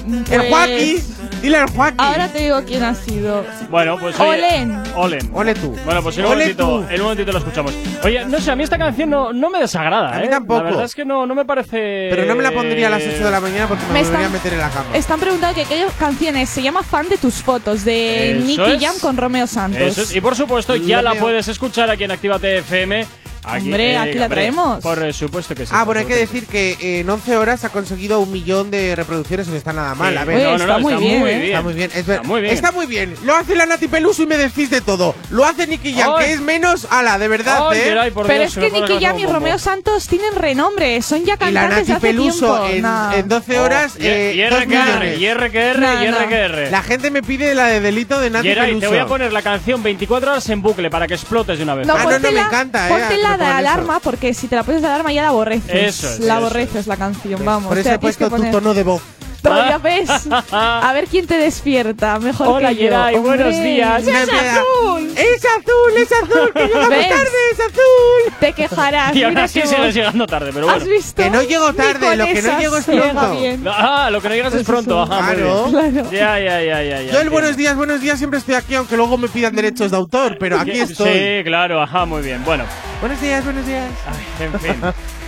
[0.07, 1.05] El Pues, Joaquín,
[1.41, 2.01] dile al Joaquín.
[2.01, 3.45] Ahora te digo quién ha sido.
[3.71, 4.83] Bueno, pues oye, Olen.
[4.95, 5.31] Olen.
[5.35, 5.77] Ole tú.
[5.85, 6.87] Bueno, pues en un, Ole momentito, tú.
[6.89, 7.75] en un momentito lo escuchamos.
[8.05, 10.29] Oye, no sé, a mí esta canción no, no me desagrada, A mí ¿eh?
[10.29, 10.61] tampoco.
[10.61, 12.09] La verdad es que no, no me parece.
[12.11, 14.27] Pero no me la pondría a las 8 de la mañana porque me, Me volvería
[14.27, 14.87] a meter en la cama.
[14.95, 16.49] Están preguntando que qué canción es.
[16.49, 18.79] Se llama Fan de tus fotos, de Nicky.
[18.85, 19.81] Jam con Romeo Santos.
[19.81, 20.15] Eso es.
[20.15, 23.20] Y por supuesto, ya la puedes escuchar aquí en Actívate FM.
[23.43, 24.81] Aquí, Hombre, aquí la traemos.
[24.83, 25.73] Por supuesto que sí.
[25.75, 28.95] Ah, bueno, hay que decir que eh, en 11 horas ha conseguido un millón de
[28.95, 30.13] reproducciones y no está nada mal.
[30.13, 30.19] Sí.
[30.19, 31.35] A ver, Oye, no, no, está no, muy está bien, muy ¿eh?
[31.39, 31.45] bien.
[31.47, 32.55] Está muy bien, es ver- Está muy bien.
[32.55, 33.15] Está muy bien.
[33.25, 35.15] Lo hace la Nati Peluso y me decís de todo.
[35.31, 36.27] Lo hace Nicky Jam, Ay.
[36.27, 37.83] que es menos ala, de verdad, Ay, ¿eh?
[37.85, 39.59] Geray, por Pero Dios, es que Nicky Jam y Romeo.
[39.59, 41.01] Santos tienen renombre.
[41.03, 42.67] Son ya Y la cantantes de Nati hace Peluso tiempo.
[42.75, 43.15] en, Nah.
[43.17, 43.95] en 12 horas.
[43.97, 45.31] Oh, y, eh, y.
[45.35, 46.71] RQR.
[46.71, 48.81] La gente me pide la de delito de Nati Peluso.
[48.81, 51.75] te voy a poner la canción 24 horas en bucle para que explotes de una
[51.75, 51.87] vez.
[51.87, 52.93] No, Ah, no, no, póntela- me encanta, eh,
[53.33, 53.69] Me de pongan eso.
[53.71, 55.71] alarma, porque si te la pones de alarma ya la aborreces.
[55.97, 57.69] Eso es, la eso aborreces la canción, vamos.
[57.69, 59.03] Por o eso sea, he tienes puesto que tu poner- tono de voz.
[59.43, 60.11] Todavía ves.
[60.53, 62.19] A ver quién te despierta.
[62.19, 62.81] Mejor Hola, que yo.
[62.83, 64.07] Geray, buenos días.
[64.07, 65.13] ¡Es azul!
[65.17, 66.53] ¡Es azul, es azul!
[66.55, 67.09] ¡Que llegamos ¿Ves?
[67.09, 68.33] tarde, es azul!
[68.41, 69.17] Te quejarás.
[69.17, 69.95] Y qué sigues voz.
[69.95, 70.91] llegando tarde, pero ¿Has bueno.
[70.91, 71.23] visto?
[71.23, 73.71] Que no llego tarde, lo que no llego es pronto.
[73.71, 75.03] Ah, lo que no llegas es pronto.
[75.03, 75.71] Ajá, Claro.
[76.11, 77.03] Ya, ya, ya, ya.
[77.03, 79.91] ya Yo el buenos días, buenos días siempre estoy aquí, aunque luego me pidan derechos
[79.91, 81.13] de autor, pero aquí estoy.
[81.13, 82.43] Sí, claro, ajá, muy bien.
[82.45, 82.65] Bueno,
[83.01, 83.87] Buenos días, buenos días.
[84.07, 84.77] ay, en fin.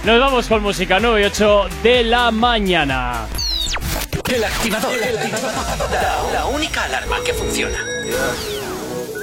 [0.05, 3.27] Nos vamos con música 9 y 8 de la mañana.
[4.33, 4.93] El activador.
[5.91, 7.79] La, la única alarma que funciona.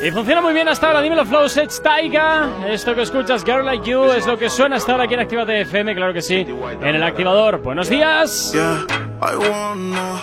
[0.04, 1.02] Y funciona muy bien hasta ahora.
[1.02, 2.48] Dímelo, Flow Sets Taiga.
[2.68, 5.62] Esto que escuchas, Girl Like You, es lo que suena hasta ahora aquí en Actívate
[5.62, 6.46] FM, claro que sí.
[6.82, 7.58] En el activador.
[7.62, 8.52] Buenos días.
[8.54, 8.86] Yeah,
[9.24, 10.22] I wanna.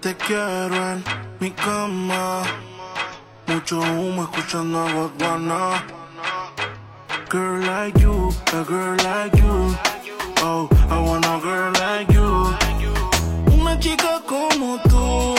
[0.00, 1.04] Te quiero en
[1.38, 2.42] mi cama.
[3.46, 5.84] Mucho humo escuchando a Guadana.
[7.30, 9.76] Girl like you, a girl like you.
[10.42, 12.61] Oh, I want a girl like you.
[13.82, 15.34] Chica como tú.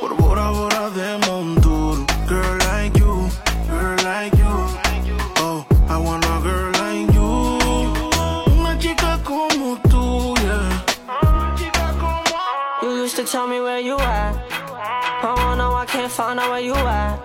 [0.00, 2.04] Por Bora Bora de Montour.
[2.26, 3.30] Girl like you,
[3.70, 4.56] girl like you.
[5.36, 8.58] Oh, I want a girl like you.
[8.58, 10.84] Una chica como tú, yeah.
[12.82, 14.34] You used to tell me where you at.
[15.22, 17.20] Oh, no, I can't find out where you at.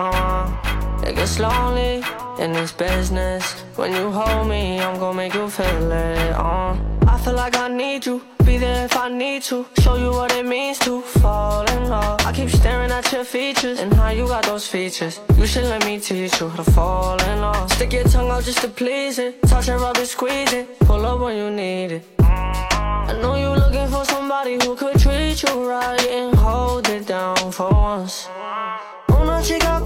[0.00, 2.02] Oh, it gets lonely
[2.40, 3.54] in this business.
[3.76, 6.34] When you hold me, I'm gonna make you feel it.
[6.36, 6.76] Oh,
[7.06, 8.20] I feel like I need you.
[8.48, 9.66] Be there if I need to.
[9.82, 12.18] Show you what it means to fall in love.
[12.24, 15.20] I keep staring at your features and how you got those features.
[15.36, 17.70] You should let me teach you how to fall in love.
[17.70, 19.42] Stick your tongue out just to please it.
[19.42, 20.78] Touch it, rub it, squeeze it.
[20.78, 22.04] Pull up when you need it.
[22.20, 27.52] I know you looking for somebody who could treat you right and hold it down
[27.52, 28.28] for once.
[28.30, 29.77] Oh, Una chica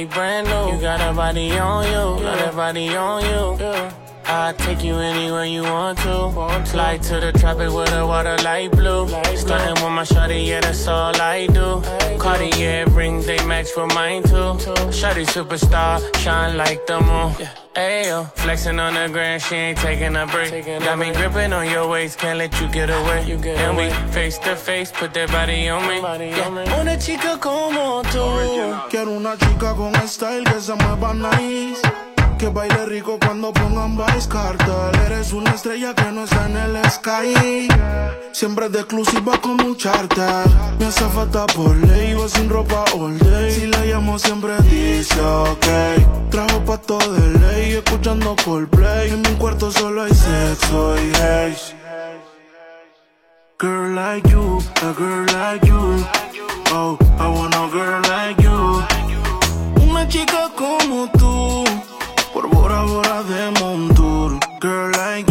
[0.00, 0.74] you brand new.
[0.74, 3.99] You got a body on you, got a body on you.
[4.30, 6.30] I'll take you anywhere you want to.
[6.70, 9.08] Fly to the tropic with the water light blue.
[9.34, 11.82] Starting with my shawty, yeah, that's all I do.
[12.16, 14.54] Cartier rings, they match for mine too.
[14.94, 17.32] Shawty superstar, shine like the moon.
[17.74, 20.64] Ayo, flexing on the ground, she ain't taking a break.
[20.64, 23.32] Got me gripping on your waist, can't let you get away.
[23.32, 25.96] And we face to face, put that body on me.
[26.30, 26.80] Yeah.
[26.80, 28.90] Una chica como tú.
[28.90, 32.09] Quiero una chica con style que se mueva nice.
[32.40, 34.98] Que baile rico cuando pongan Vice Cartel.
[35.04, 37.68] Eres una estrella que no está en el sky.
[38.32, 40.46] Siempre de exclusiva como un charter.
[40.78, 43.52] Me hace falta por ley, iba sin ropa all day.
[43.52, 46.30] Si la llamo siempre dice ok.
[46.30, 49.10] Trajo pato de ley, escuchando Coldplay.
[49.10, 51.76] En mi cuarto solo hay sexo y hate.
[53.58, 56.06] Girl like you, a girl like you.
[56.72, 58.82] Oh, I want a girl like you.
[59.84, 61.69] Una chica como tú
[62.80, 64.38] sabor a Demon Tour.
[64.60, 65.29] Girl, like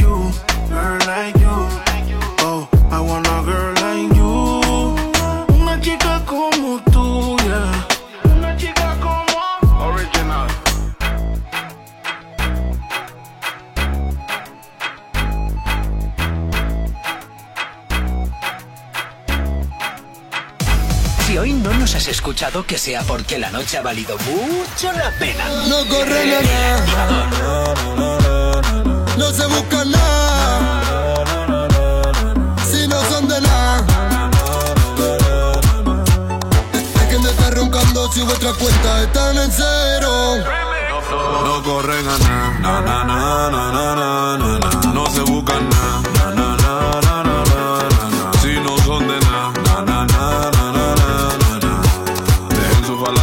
[22.00, 25.44] has escuchado, que sea porque la noche ha valido mucho la pena.
[25.68, 27.76] No corre activador.
[29.18, 30.82] No se busca nada.
[32.72, 33.86] Si no son de nada.
[36.72, 40.38] Dejen de estar roncando si vuestras cuentas están en cero.
[41.44, 44.94] No corren a nada, na, na, na, na, na, na, na, na.
[44.94, 45.89] No se buscan nada,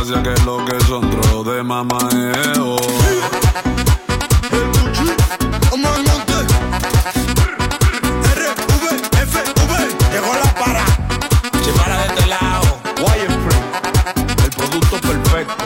[0.07, 2.77] Que es lo que son trozos de mamá, R, V,
[9.21, 9.35] F,
[9.67, 9.73] V.
[10.13, 10.87] Llego la para,
[11.65, 12.79] se para de este lado.
[12.99, 13.67] Why Wireframe,
[14.45, 15.65] el producto perfecto.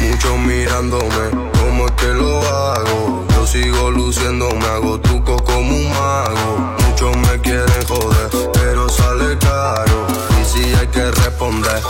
[0.00, 3.24] Muchos mirándome, cómo es que lo hago.
[3.30, 6.76] Yo sigo luciendo, me hago tuco como un mago.
[6.86, 10.06] Muchos me quieren joder, pero sale caro.
[10.38, 11.82] Y si hay que responder.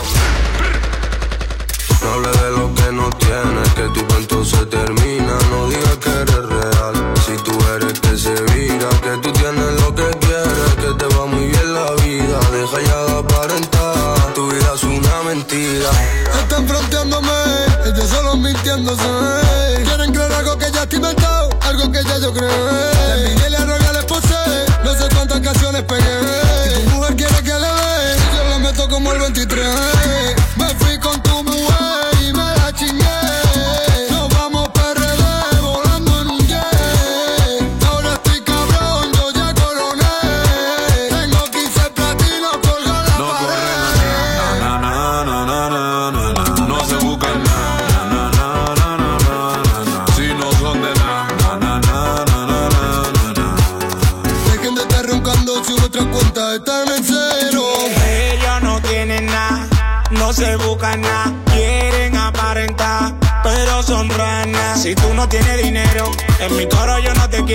[2.05, 5.39] No hable de lo que no tienes, que tu cuento se termina,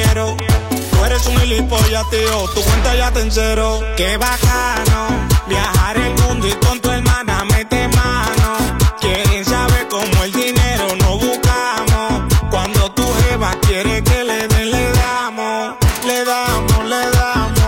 [0.02, 3.82] Tú eres un gilipollas, tío, tu cuenta ya está en cero.
[3.98, 8.58] Qué bacano, viajar el mundo y con tu hermana mete mano.
[9.02, 12.34] Quieren saber cómo el dinero no buscamos.
[12.50, 17.60] Cuando tu jeva quiere que le den, le damos, le damos, le damos.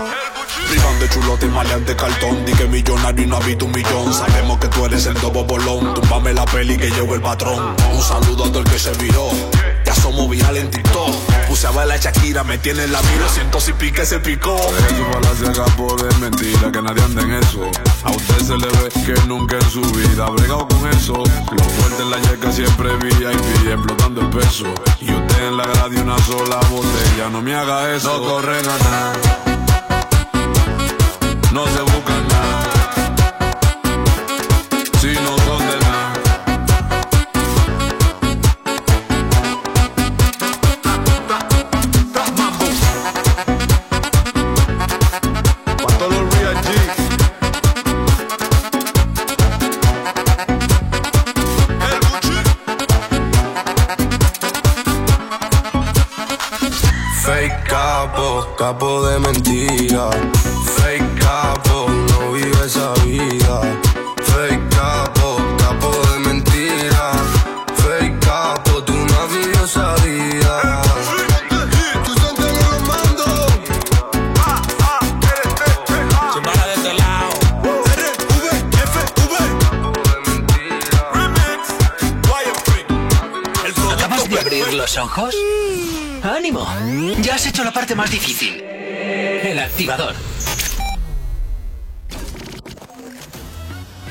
[0.70, 4.58] Vivan de chulote y maleante cartón Di que millonario y no habito un millón Sabemos
[4.58, 8.44] que tú eres el dobo bolón Túmbame la peli que llegó el patrón Un saludo
[8.44, 9.28] a todo el que se viró
[9.84, 11.21] Ya somos viral en TikTok
[11.62, 14.56] Puse a bailar a Shakira, me tiene en la mira Siento si pique se picó
[14.56, 17.70] Eso falacia capo de mentira, que nadie anda en eso.
[18.02, 21.12] A usted se le ve que nunca en su vida ha bregado con eso.
[21.12, 24.74] Lo fuerte en la yeca siempre VIP, explotando el peso.
[25.00, 28.18] Y usted en la grada una sola botella, no me haga eso.
[28.18, 29.41] No corren a nada,
[58.62, 60.41] capo, de mentira.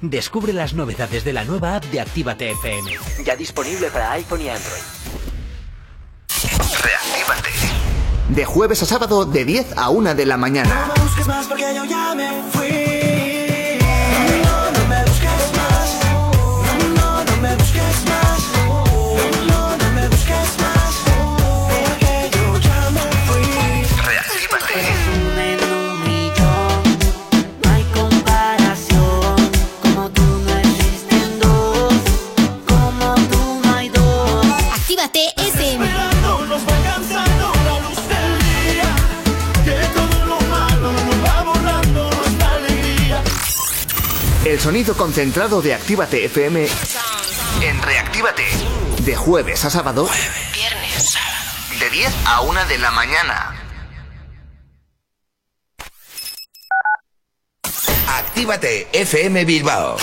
[0.00, 2.90] Descubre las novedades de la nueva app de Actívate FM.
[3.24, 4.82] Ya disponible para iPhone y Android.
[6.82, 7.50] Reactívate.
[8.28, 10.86] De jueves a sábado de 10 a 1 de la mañana.
[10.86, 13.13] No me busques más porque yo ya me fui.
[45.14, 46.66] Concentrado de Actívate FM
[47.62, 48.42] en Reactívate.
[49.04, 50.08] De jueves a sábado.
[50.52, 51.16] Viernes,
[51.78, 53.54] De 10 a 1 de la mañana.
[58.08, 59.96] Actívate FM Bilbao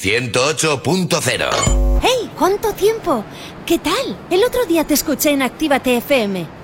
[0.00, 2.28] 108.0 ¡Hey!
[2.36, 3.24] ¿Cuánto tiempo?
[3.64, 4.26] ¿Qué tal?
[4.30, 6.63] El otro día te escuché en Actívate FM.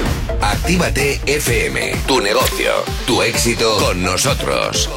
[0.41, 2.71] Actívate FM, tu negocio,
[3.05, 4.89] tu éxito con nosotros.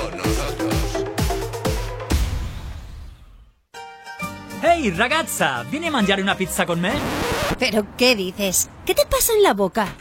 [4.62, 6.92] Ehi ragazza, vieni a mangiare una pizza con me?
[7.58, 8.70] ¿Pero qué dices?
[8.86, 9.94] ¿Qué te pasa en la boca?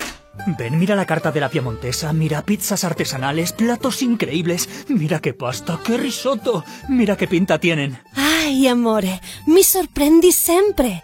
[0.58, 5.80] Ven, mira la carta de la Piemontesa, mira pizzas artesanales, platos increíbles, mira qué pasta,
[5.86, 8.00] qué risotto, mira qué pinta tienen.
[8.16, 11.04] Ay, amore, mi sorprendi sempre.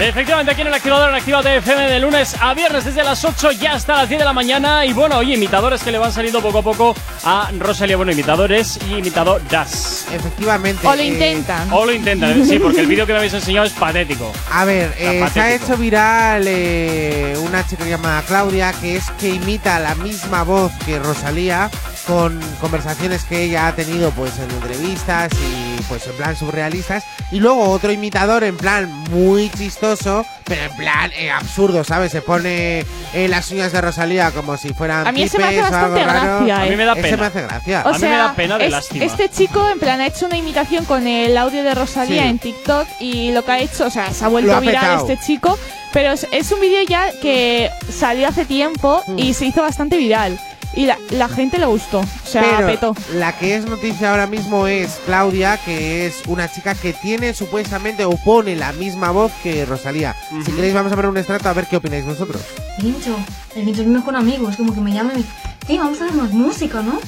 [0.00, 3.50] Efectivamente, aquí en el activador en Actívate FM de lunes a viernes desde las 8
[3.50, 4.86] ya hasta las 10 de la mañana.
[4.86, 6.94] Y bueno, oye, imitadores que le van saliendo poco a poco
[7.24, 7.96] a Rosalía.
[7.96, 10.06] Bueno, imitadores y imitadoras.
[10.12, 10.86] Efectivamente.
[10.86, 11.72] O lo eh, intentan.
[11.72, 14.32] O lo intentan, sí, porque el vídeo que me habéis enseñado es patético.
[14.52, 19.10] A ver, Está eh, se ha hecho viral eh, una chica llamada Claudia que es
[19.18, 21.70] que imita la misma voz que Rosalía
[22.06, 27.40] con conversaciones que ella ha tenido pues en entrevistas y pues en plan surrealistas y
[27.40, 32.10] luego otro imitador en plan muy chistoso pero en plan eh, absurdo, ¿sabes?
[32.12, 35.56] Se pone eh, las uñas de Rosalía como si fueran A mí ese me hace
[35.56, 36.36] pipes o algo bastante raro.
[36.46, 36.76] gracia, A mí ¿eh?
[36.76, 37.16] me da Ese pena.
[37.18, 37.82] me hace gracia.
[37.84, 39.04] O A mí me da pena de es- lástima.
[39.04, 42.28] este chico en plan ha hecho una imitación con el audio de Rosalía Sí.
[42.28, 45.08] en TikTok y lo que ha hecho, o sea, se ha vuelto ha viral petao.
[45.10, 45.58] este chico,
[45.92, 49.18] pero es, es un vídeo ya que salió hace tiempo Mm.
[49.18, 50.38] y se hizo bastante viral
[50.74, 52.94] y la, la gente le gustó, o sea, Pero petó.
[53.14, 58.04] la que es noticia ahora mismo es Claudia, que es una chica que tiene supuestamente
[58.04, 60.14] o pone la misma voz que Rosalía.
[60.44, 62.42] Si queréis vamos a ver un extracto a ver qué opináis vosotros.
[62.80, 63.16] Pincho,
[63.56, 65.32] el Pincho es mi mejor amigo, es como que me llama y me dice,
[65.66, 67.00] tío, vamos a hacer más música, ¿no?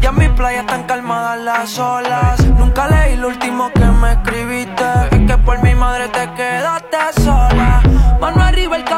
[0.00, 2.44] Ya en mi playa están calmadas las olas.
[2.58, 4.84] Nunca leí lo último que me escribiste.
[5.10, 7.82] Es que por mi madre te quedaste sola.
[8.20, 8.94] Mano arriba el que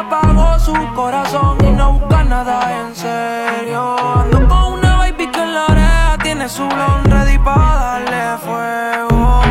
[0.58, 3.96] su corazón y no busca nada en serio.
[4.20, 9.42] Ando con una baby que en la oreja tiene su blon ready para darle fuego.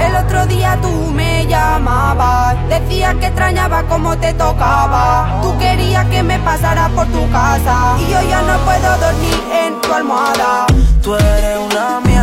[0.00, 5.40] El otro día tú me llamabas, decías que extrañaba cómo te tocaba.
[5.42, 9.80] Tú querías que me pasara por tu casa y yo ya no puedo dormir en
[9.80, 10.66] tu almohada.
[11.02, 12.15] Tú eres una mierda,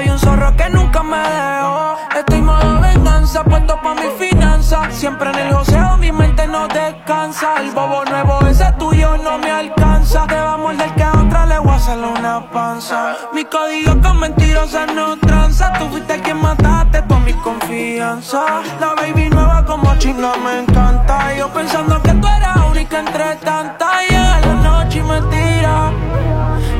[0.00, 1.96] soy un zorro que nunca me dejo.
[2.16, 4.90] Estoy modo venganza puesto pa' mi finanza.
[4.90, 7.60] Siempre en el joseo mi mente no descansa.
[7.60, 10.26] El bobo nuevo ese tuyo no me alcanza.
[10.26, 13.16] Te va a morder que a otra le voy a hacer una panza.
[13.34, 15.72] Mi código con mentirosas no tranza.
[15.78, 18.62] Tú fuiste quien mataste por mi confianza.
[18.80, 21.34] La baby nueva como chinga me encanta.
[21.36, 24.08] Yo pensando que tú eras única entre tantas.
[24.08, 25.92] Llega la noche y me tira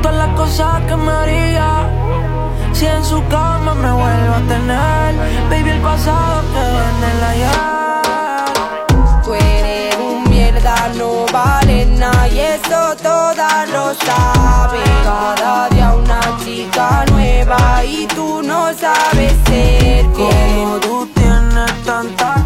[0.01, 2.40] todas las cosas que me haría.
[2.81, 5.15] Si en su cama me vuelvo a tener,
[5.51, 7.51] baby, el pasado que en el ayer.
[9.23, 14.81] Tú eres un mierda, no vale nada y eso todas lo saben.
[15.03, 20.79] Cada día una chica nueva y tú no sabes ser Como fiel.
[20.81, 22.40] tú tienes tanta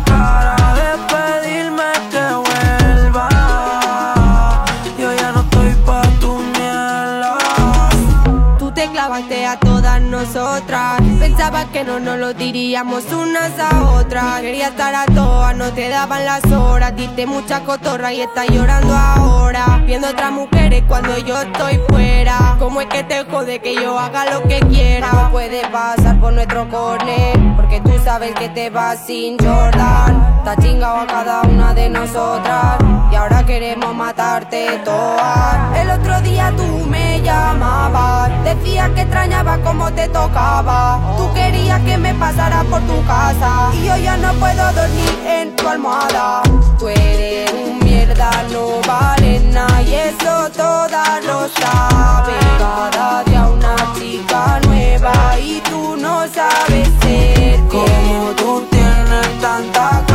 [11.75, 14.39] que no nos lo diríamos unas a otras.
[14.39, 16.95] Quería estar a todas, no te daban las horas.
[16.95, 19.83] Diste mucha cotorra y estás llorando ahora.
[19.85, 22.55] Viendo otras mujeres cuando yo estoy fuera.
[22.59, 25.11] ¿Cómo es que te jode que yo haga lo que quiera?
[25.11, 27.37] No puede pasar por nuestro corner.
[27.57, 30.35] Porque tú sabes que te vas sin Jordan.
[30.37, 32.77] Está chingado a cada una de nosotras.
[33.11, 35.77] Y ahora queremos matarte todas.
[35.77, 38.31] El otro día tú me llamabas.
[38.43, 40.99] Decías que extrañaba cómo te tocaba.
[41.17, 43.71] Tú querías que me pasara por tu casa.
[43.73, 46.43] Y yo ya no puedo dormir en tu almohada.
[46.79, 49.81] Tú eres un mierda, no vale nada.
[49.81, 52.45] Y eso todas lo saben.
[52.59, 55.39] Cada día una chica nueva.
[55.39, 60.14] Y tú no sabes ser Como tú tienes tanta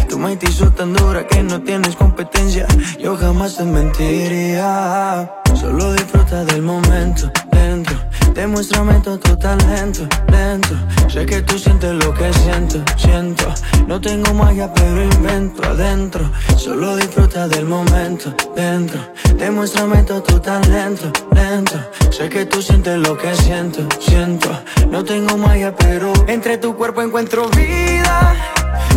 [0.11, 2.67] Tu mente hizo tan dura que no tienes competencia.
[2.99, 5.31] Yo jamás te mentiría.
[5.55, 7.95] Solo disfruta del momento dentro.
[8.33, 10.75] Demuéstrame todo tu talento lento.
[11.07, 13.45] Sé que tú sientes lo que siento, siento.
[13.87, 16.29] No tengo magia, pero invento adentro.
[16.57, 18.99] Solo disfruta del momento dentro.
[19.37, 21.79] Demuéstrame todo tu talento lento.
[22.11, 24.49] Sé que tú sientes lo que siento, siento.
[24.89, 28.35] No tengo magia, pero entre tu cuerpo encuentro vida.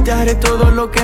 [0.05, 1.04] Te haré todo lo que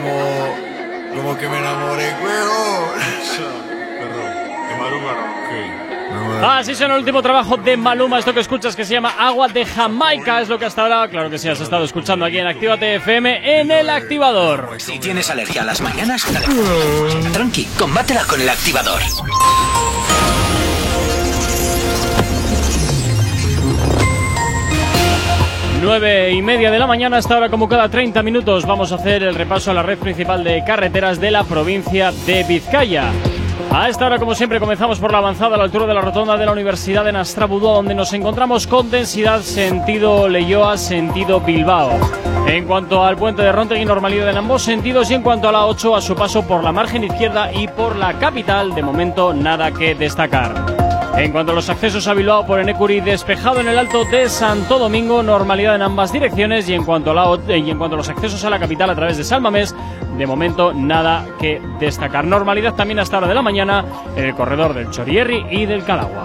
[0.00, 1.14] como.
[1.14, 3.00] como que me enamoré, huevón.
[6.42, 9.66] Así suena el último trabajo de Maluma, esto que escuchas que se llama Agua de
[9.66, 12.96] Jamaica, es lo que hasta ahora, claro que sí, has estado escuchando aquí en Actívate
[12.96, 14.70] FM en el activador.
[14.78, 16.26] Si tienes alergia a las mañanas,
[17.32, 19.00] tranqui, combátela con el activador.
[25.82, 29.22] Nueve y media de la mañana, hasta ahora como cada 30 minutos vamos a hacer
[29.22, 33.10] el repaso a la red principal de carreteras de la provincia de Vizcaya.
[33.72, 36.36] A esta hora, como siempre, comenzamos por la avanzada a la altura de la rotonda
[36.36, 41.92] de la Universidad de Nastrabudú, donde nos encontramos con densidad sentido Leyoa, sentido Bilbao.
[42.46, 45.64] En cuanto al puente de Rontegui, normalidad en ambos sentidos y en cuanto a la
[45.64, 49.70] 8, a su paso por la margen izquierda y por la capital, de momento nada
[49.70, 50.79] que destacar.
[51.20, 54.78] En cuanto a los accesos a Bilbao por Enecuri, despejado en el alto de Santo
[54.78, 58.08] Domingo, normalidad en ambas direcciones y en cuanto a, la, y en cuanto a los
[58.08, 59.76] accesos a la capital a través de Salmamés,
[60.16, 62.24] de momento nada que destacar.
[62.24, 63.84] Normalidad también hasta hora de la mañana
[64.16, 66.24] en el corredor del Chorierri y del Calagua.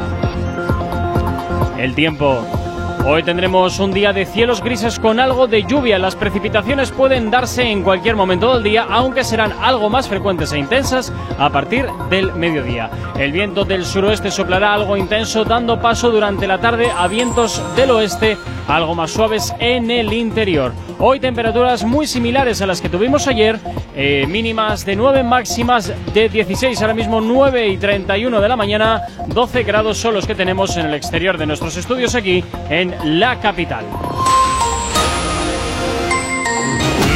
[1.77, 2.65] El tiempo.
[3.07, 5.99] Hoy tendremos un día de cielos grises con algo de lluvia.
[5.99, 10.57] Las precipitaciones pueden darse en cualquier momento del día, aunque serán algo más frecuentes e
[10.57, 12.90] intensas a partir del mediodía.
[13.15, 17.91] El viento del suroeste soplará algo intenso, dando paso durante la tarde a vientos del
[17.91, 20.73] oeste algo más suaves en el interior.
[20.97, 23.59] Hoy temperaturas muy similares a las que tuvimos ayer,
[23.95, 29.01] eh, mínimas de 9, máximas de 16, ahora mismo 9 y 31 de la mañana,
[29.27, 33.39] 12 grados son los que tenemos en el exterior de nuestros estudios aquí en la
[33.41, 33.84] capital.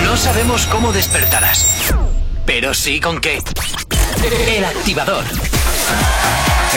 [0.04, 1.94] No sabemos cómo despertarás,
[2.46, 3.40] pero sí con qué.
[4.58, 5.24] El activador.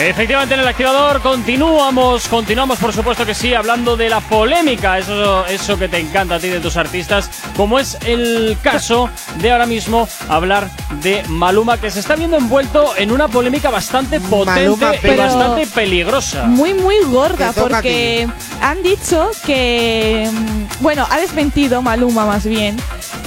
[0.01, 5.45] Efectivamente, en el activador continuamos, continuamos por supuesto que sí, hablando de la polémica, eso,
[5.45, 9.09] eso que te encanta a ti de tus artistas, como es el caso
[9.39, 10.69] de ahora mismo hablar
[11.03, 15.23] de Maluma, que se está viendo envuelto en una polémica bastante potente Maluma, y pero-
[15.23, 16.43] bastante peligrosa.
[16.45, 18.27] Muy, muy gorda, porque
[18.61, 20.27] han dicho que.
[20.31, 22.75] mm, Bueno, ha desmentido Maluma más bien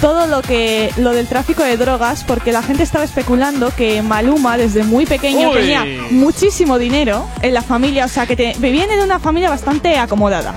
[0.00, 4.58] todo lo que lo del tráfico de drogas, porque la gente estaba especulando que Maluma
[4.58, 5.54] desde muy pequeño Uy.
[5.54, 5.84] tenía
[6.56, 10.54] muchísimo dinero en la familia, o sea que te, viene de una familia bastante acomodada.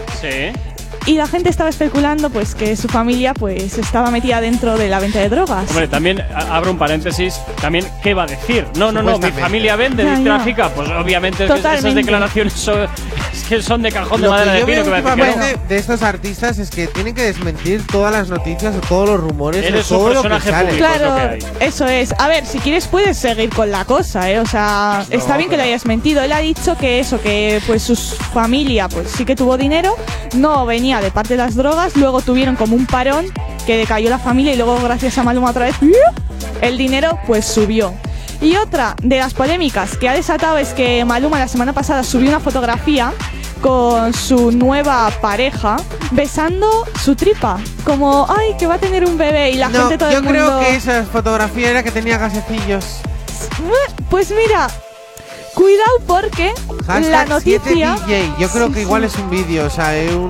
[1.05, 4.99] Y la gente estaba especulando pues que su familia pues estaba metida dentro de la
[4.99, 5.69] venta de drogas.
[5.71, 8.65] Hombre, también a- abro un paréntesis, también ¿qué va a decir?
[8.77, 10.23] No, no, no, mi familia vende Ya, y ya.
[10.35, 12.01] trafica, pues obviamente es que esas Totalmente.
[12.01, 12.87] declaraciones son,
[13.33, 14.97] es que son de cajón de Lo madera que de yo pino veo que va
[14.97, 15.33] a decir que no.
[15.45, 19.19] últimamente de estos artistas es que tienen que desmentir todas las noticias o todos los
[19.19, 20.69] rumores Eres o un todo lo que personaje sale.
[20.69, 20.85] público.
[20.93, 22.13] es lo Claro, que eso es.
[22.19, 24.39] A ver, si quieres puedes seguir con la cosa, ¿eh?
[24.39, 26.21] O sea, está bien que lo hayas mentido.
[26.21, 29.95] Él ha dicho que eso, que pues su familia pues sí que tuvo dinero,
[30.35, 33.25] no venía de parte de las drogas, luego tuvieron como un parón
[33.67, 35.75] que decayó la familia y luego gracias a Maluma otra vez
[36.61, 37.93] el dinero pues subió.
[38.41, 42.29] Y otra de las polémicas que ha desatado es que Maluma la semana pasada subió
[42.29, 43.13] una fotografía
[43.61, 45.75] con su nueva pareja
[46.11, 49.97] besando su tripa, como ay que va a tener un bebé y la No, gente
[49.97, 52.85] todo yo el mundo creo que esa fotografía era que tenía gasecillos.
[54.09, 54.69] pues mira,
[55.53, 56.53] cuidado porque
[56.87, 58.37] la Hashtag noticia 7DJ.
[58.39, 60.29] Yo creo que igual es un vídeo, o sea, es un.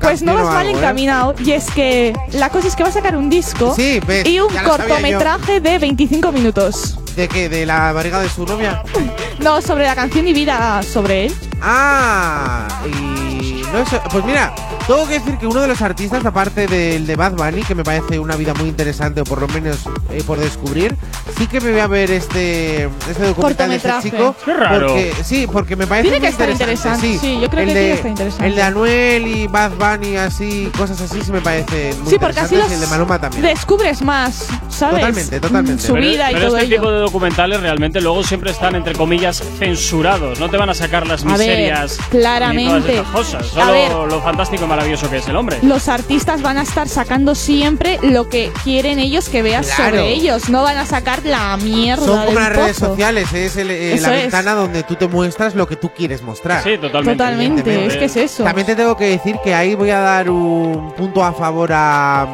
[0.00, 0.78] Pues no vas mal algo, ¿eh?
[0.78, 4.26] encaminado y es que la cosa es que va a sacar un disco Sí, ves,
[4.26, 6.98] y un cortometraje de 25 minutos.
[7.16, 7.48] ¿De qué?
[7.48, 8.82] ¿De la barriga de su novia?
[9.40, 11.34] No, sobre la canción y vida sobre él.
[11.62, 14.52] Ah, y no sé, pues mira,
[14.88, 17.84] tengo que decir que uno de los artistas, aparte del de Bad Bunny, que me
[17.84, 19.78] parece una vida muy interesante, o por lo menos
[20.10, 20.96] eh, por descubrir,
[21.36, 24.34] sí que me voy a ver este, este documental de este chico.
[24.44, 24.86] Qué raro.
[24.88, 27.74] Porque, sí, porque me parece Tiene muy que estar interesante, sí, yo creo el que
[27.74, 28.46] de, tiene que estar interesante.
[28.46, 32.40] El de Anuel y Bad Bunny, así, cosas así, sí me parecen muy Sí, porque
[32.40, 33.42] así los y el de Maluma también.
[33.42, 34.96] descubres más, ¿sabes?
[35.00, 35.82] Totalmente, totalmente.
[35.82, 36.76] Su Pero- vida y pero todo este ello.
[36.80, 41.06] tipo de documentales realmente luego siempre están entre comillas censurados, no te van a sacar
[41.06, 42.62] las A ver, miserias claramente.
[42.64, 43.92] ni todas estas cosas, A solo ver.
[44.12, 45.58] lo fantástico y maravilloso que es el hombre.
[45.62, 49.96] Los artistas van a estar sacando siempre lo que quieren ellos que veas Claro.
[49.98, 50.48] sobre ellos.
[50.48, 54.14] No van a sacar la mierda Son como las redes sociales, es el- eh, la
[54.16, 54.22] es.
[54.22, 56.62] ventana donde tú te muestras lo que tú quieres mostrar.
[56.62, 57.16] Sí, totalmente.
[57.18, 58.44] Totalmente, es que es eso.
[58.44, 62.26] También te tengo que decir que ahí voy a dar un punto a favor a.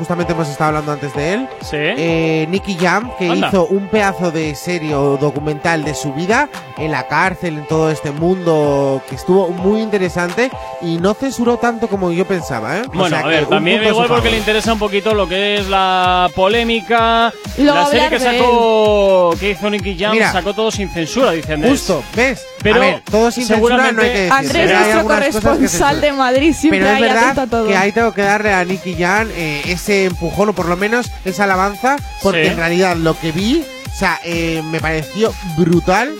[0.00, 1.48] Justamente hemos estado hablando antes de él.
[1.60, 1.76] Sí.
[1.78, 3.48] Eh, Nicky Jam, que Anda.
[3.48, 6.48] hizo un pedazo de serie o documental de su vida
[6.78, 10.50] en la cárcel, en todo este mundo, que estuvo muy interesante
[10.80, 12.78] y no censuró tanto como yo pensaba.
[12.78, 12.82] ¿eh?
[12.88, 15.68] O Bueno, sea a ver, también igual porque le interesa un poquito lo que es
[15.68, 20.32] la polémica, Luego la serie que sacó, que hizo Nicky Jam, Mira.
[20.32, 21.72] sacó todo sin censura, dice Andrés.
[21.72, 22.42] Justo, ¿ves?
[22.62, 24.32] Pero a ver, todo sin censura no hay que decir.
[24.32, 27.66] Andrés, nuestro corresponsal de Madrid, siempre Pero es ahí atento a verdad todo.
[27.68, 31.10] que ahí tengo que darle a Nicky Jan eh, ese empujón o por lo menos
[31.24, 32.50] esa alabanza, porque Sí.
[32.50, 36.14] en realidad lo que vi O sea, eh, me pareció brutal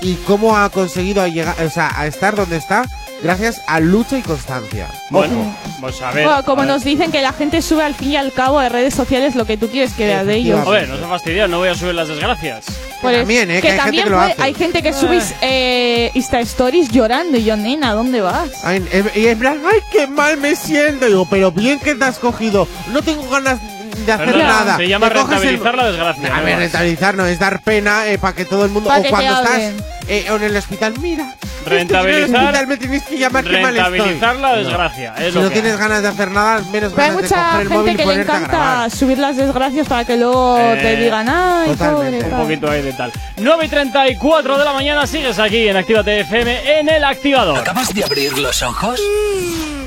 [0.00, 2.86] y cómo ha conseguido llegar, o sea, a estar donde está
[3.22, 4.88] gracias a lucha y constancia.
[5.10, 6.24] Bueno, pues a ver.
[6.26, 6.74] Bueno, como a ver.
[6.74, 9.44] nos dicen que la gente sube al fin y al cabo de redes sociales lo
[9.44, 10.60] que tú quieres que vea de ellos.
[10.64, 12.64] Joder, no se fastidia, no voy a subir las desgracias.
[13.02, 13.56] Pues, también, ¿eh?
[13.56, 14.42] que Que hay gente también que lo puede- hace.
[14.42, 18.64] hay gente que sube eh, Insta Stories llorando y yo, nena, ¿dónde vas?
[18.64, 18.84] Ay,
[19.14, 21.06] y en plan, ay, qué mal me siento.
[21.06, 22.66] Digo, pero bien que te has cogido.
[22.92, 23.58] No tengo ganas
[24.06, 24.76] de hacer Perdón, nada.
[24.78, 26.34] Se llama Te coges el- rentabilizar la desgracia.
[26.34, 28.88] A no ver, rentabilizar no es dar pena para que todo el mundo.
[28.88, 29.60] Pa' o cuando estás
[30.08, 31.34] eh, en el hospital, mira.
[31.66, 33.44] Rentabilizar- hospital, me que llamar.
[33.44, 35.78] Rentabilizar la desgracia, es Si lo no que tienes hay.
[35.78, 38.06] ganas de hacer nada, menos Pero hay ganas de mucha coger el móvil gente y
[38.06, 42.30] que le encanta subir las desgracias para que luego Eh, te digan, ay, pobre, Un
[42.30, 42.40] tal".
[42.42, 43.12] poquito ahí de tal.
[43.38, 47.58] 9 y 34 de la mañana sigues aquí en Actívate FM en el activador.
[47.58, 49.00] ¿Acabas de abrir los ojos?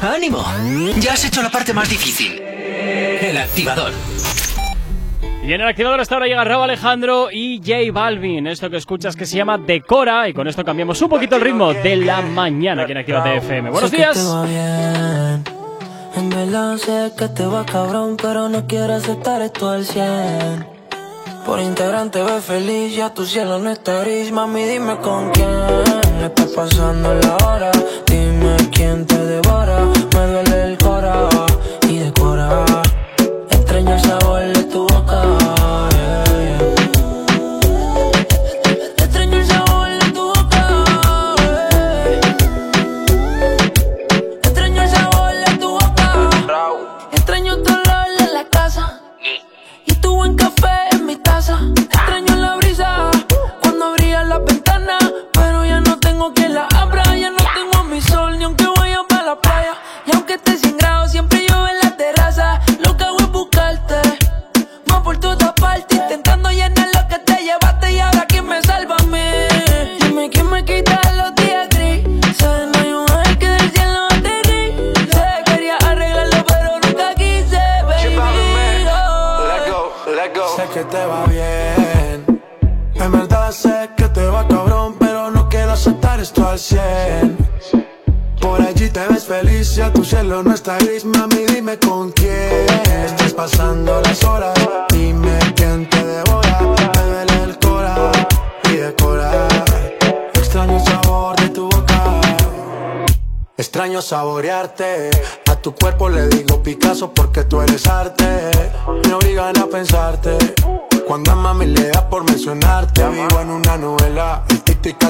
[0.01, 0.45] ¡Ánimo!
[0.97, 2.41] Ya has hecho la parte más difícil.
[2.41, 3.93] El activador.
[5.41, 8.45] Y en el activador hasta ahora llega Raúl Alejandro y J Balvin.
[8.47, 10.27] Esto que escuchas que se llama Decora.
[10.27, 13.69] Y con esto cambiamos un poquito el ritmo de la mañana aquí en Actívate FM.
[13.71, 14.17] Buenos Sé que días.
[14.17, 15.43] te va bien.
[16.17, 20.65] En verdad sé que te va cabrón, pero no quiero aceptar esto al 100.
[21.45, 24.31] Por Instagram te ves feliz, ya tu cielo no está gris.
[24.31, 25.47] Mami, dime con quién
[26.21, 27.71] está pasando la hora.
[28.05, 29.79] Dime quién te devora.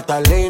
[0.10, 0.49] Tito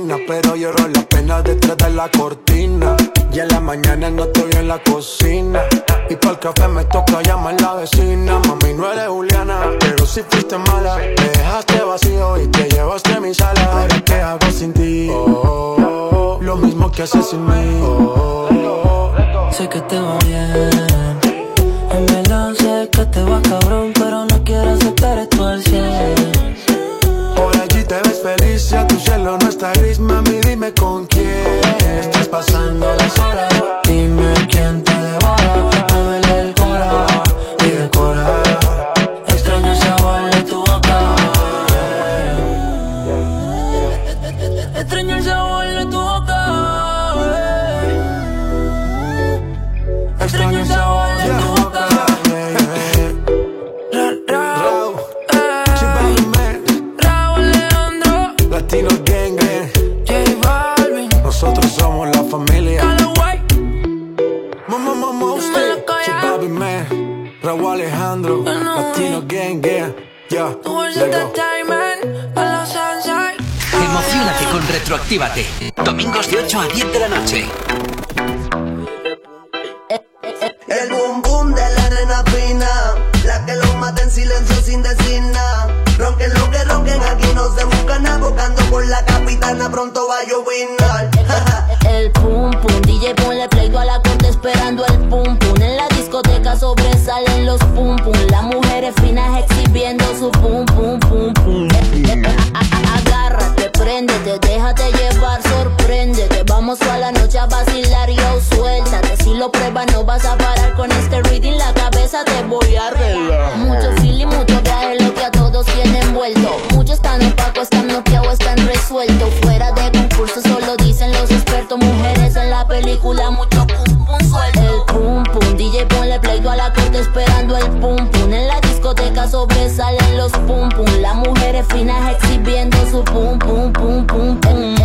[132.50, 134.76] exhibiendo su pum pum pum pum pum.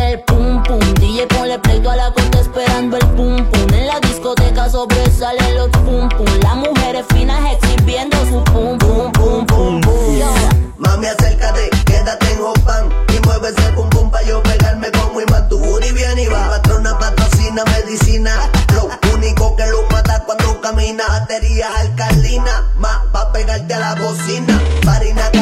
[0.00, 0.80] El pum pum.
[0.94, 3.74] DJ ponle play a la corte esperando el pum pum.
[3.74, 6.26] En la discoteca sobresalen los pum pum.
[6.42, 10.20] Las mujeres finas exhibiendo su pum pum pum pum pum.
[10.78, 15.48] Mami, acércate, quédate en Hopan Y mueve ese pum pum pa' yo pegarme como imán
[15.48, 18.32] Tu booty bien y va Patrona patrocina medicina
[18.74, 24.60] Lo único que lo mata cuando camina Baterías alcalinas Más pa' pegarte a la bocina
[24.84, 25.37] Farina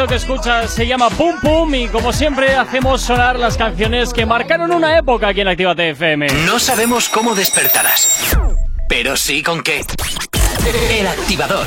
[0.00, 4.24] esto que escuchas se llama Pum Pum y como siempre hacemos sonar las canciones que
[4.24, 6.26] marcaron una época aquí en Activa TFM.
[6.46, 8.34] No sabemos cómo despertarás,
[8.88, 9.84] pero sí con qué.
[10.90, 11.66] El activador.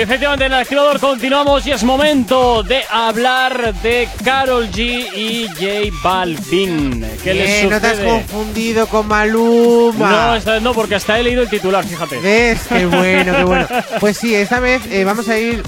[0.00, 4.80] Efectivamente, en el activador continuamos y es momento de hablar de Carol G
[5.14, 7.04] y J Balvin.
[7.22, 8.08] ¿Qué les Eh, no te has sucede?
[8.10, 10.10] confundido con Maluma.
[10.10, 12.18] No, esta vez no, porque hasta he leído el titular, fíjate.
[12.20, 12.60] ¿Ves?
[12.68, 13.66] Qué bueno, qué bueno.
[14.00, 15.62] Pues sí, esta vez eh, vamos a ir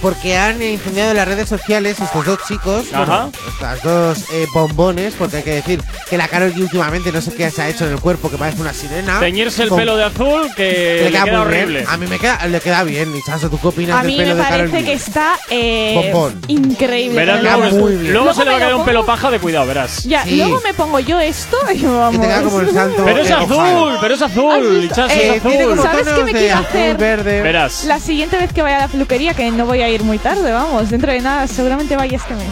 [0.00, 5.14] porque han incendiado en las redes sociales estos dos chicos, bueno, estas dos eh, bombones,
[5.16, 5.80] porque hay que decir
[6.12, 8.36] que la Karol G últimamente no sé qué se ha hecho en el cuerpo, que
[8.36, 9.18] parece una sirena.
[9.18, 11.40] Teñirse el Con- pelo de azul que le queda, muy bien.
[11.40, 11.84] horrible.
[11.88, 13.16] A mí me queda, le queda bien.
[13.16, 14.84] Y ¿tú qué opinas A del mí pelo me de Karol parece G?
[14.84, 16.12] que está eh,
[16.48, 17.16] increíble.
[17.16, 18.12] Verás, luego, muy bien.
[18.12, 20.04] luego se le va a me caer un pelo paja de cuidado, verás.
[20.04, 20.36] Ya, Sí.
[20.36, 22.14] luego me pongo yo esto y vamos.
[22.16, 23.04] Y te queda como el santo.
[23.06, 25.78] Pero es azul, pero es azul, Chaso, Eh, es azul.
[25.82, 26.96] ¿Sabes qué me quiero hacer?
[26.98, 27.40] verde.
[27.40, 27.84] Verás.
[27.86, 30.52] La siguiente vez que vaya a la peluquería, que no voy a ir muy tarde,
[30.52, 32.46] vamos, dentro de nada, seguramente vaya este mes.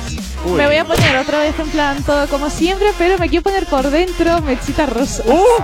[0.51, 0.59] Uy.
[0.59, 3.67] Me voy a poner otra vez en plan todo como siempre, pero me quiero poner
[3.67, 5.23] por dentro mechita rosa.
[5.27, 5.63] ¡Uh!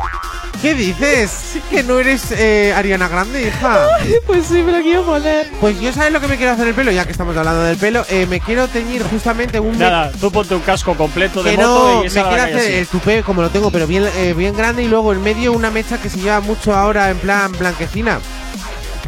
[0.62, 1.58] ¿Qué dices?
[1.70, 3.88] ¿Que no eres eh, Ariana Grande, hija?
[4.26, 5.50] Pues sí, me lo quiero poner.
[5.60, 7.76] Pues yo sabes lo que me quiero hacer el pelo, ya que estamos hablando del
[7.76, 11.56] pelo, eh, me quiero teñir justamente un Nada, tú ponte un casco completo de que
[11.58, 12.72] moto no, y me quiero hacer así.
[12.72, 15.70] el tupé como lo tengo, pero bien, eh, bien grande y luego en medio una
[15.70, 18.18] mecha que se lleva mucho ahora en plan blanquecina.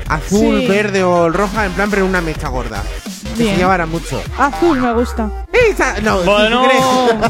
[0.08, 0.66] Azul, Sí.
[0.66, 2.82] verde o roja, en plan, pero una mecha gorda.
[3.38, 3.54] Que Bien.
[3.54, 4.20] se llevara mucho.
[4.36, 5.30] Azul me gusta.
[5.70, 6.62] Esa, no, Bueno.
[6.62, 6.68] ¿tú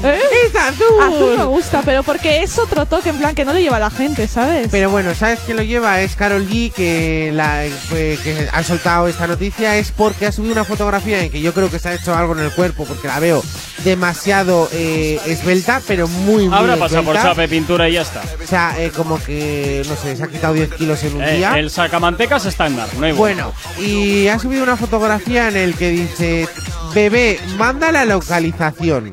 [0.01, 0.19] crees?
[0.19, 0.23] ¿Eh?
[0.47, 1.03] ¡Es azul!
[1.03, 3.91] Azul me gusta, pero porque es otro toque, en plan que no lo lleva la
[3.91, 4.69] gente, ¿sabes?
[4.71, 6.01] Pero bueno, ¿sabes quién lo lleva?
[6.01, 9.77] Es Carol G, que, la, eh, que ha soltado esta noticia.
[9.77, 12.33] Es porque ha subido una fotografía en que yo creo que se ha hecho algo
[12.35, 13.43] en el cuerpo, porque la veo
[13.85, 17.35] demasiado eh, esbelta, pero muy, muy Habrá pasado por esbelta.
[17.37, 18.23] chape, pintura y ya está.
[18.43, 21.37] O sea, eh, como que, no sé, se ha quitado 10 kilos en un Eh,
[21.37, 21.59] día.
[21.59, 26.49] el sacamantecas estándar, no hay Bueno, y ha subido una fotografía en el que dice,
[26.95, 29.13] bebé, manda la localización.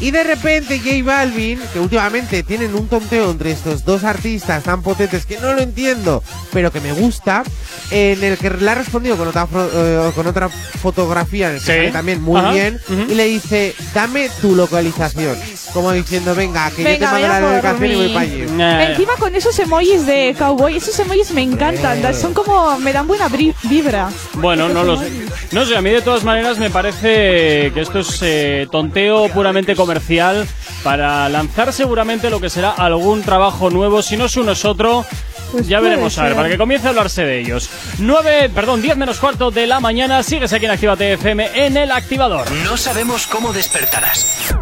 [0.00, 4.82] Y de repente J Balvin, que últimamente tienen un tonteo entre estos dos artistas tan
[4.82, 6.22] potentes que no lo entiendo,
[6.52, 7.42] pero que me gusta,
[7.90, 11.66] en el que le ha respondido con otra, eh, con otra fotografía en el que
[11.66, 11.72] Sí.
[11.72, 12.52] sale también muy Ajá.
[12.52, 15.36] bien, y le dice, dame tu localización.
[15.72, 18.42] Como diciendo, venga, que yo te mando la dedicación y voy para allí.
[18.90, 23.06] Encima con esos emojis de cowboy, esos emojis me encantan, da- son como, me dan
[23.06, 24.08] buena bri- vibra.
[24.34, 25.10] Bueno, no lo sé.
[25.52, 29.76] No sé, a mí de todas maneras me parece que esto es eh, tonteo puramente
[29.76, 30.46] comercial
[30.82, 34.02] para lanzar seguramente lo que será algún trabajo nuevo.
[34.02, 35.04] Si no es uno es otro,
[35.52, 36.36] Pues ya puede veremos a ver, ser.
[36.36, 37.70] para que comience a hablarse de ellos.
[37.98, 41.92] 9, perdón, 10 menos cuarto de la mañana, sigues aquí en Actívate FM en el
[41.92, 42.50] activador.
[42.64, 44.52] No sabemos cómo despertarás,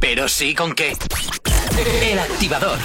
[0.00, 0.96] pero sí con qué.
[2.02, 2.78] El activador.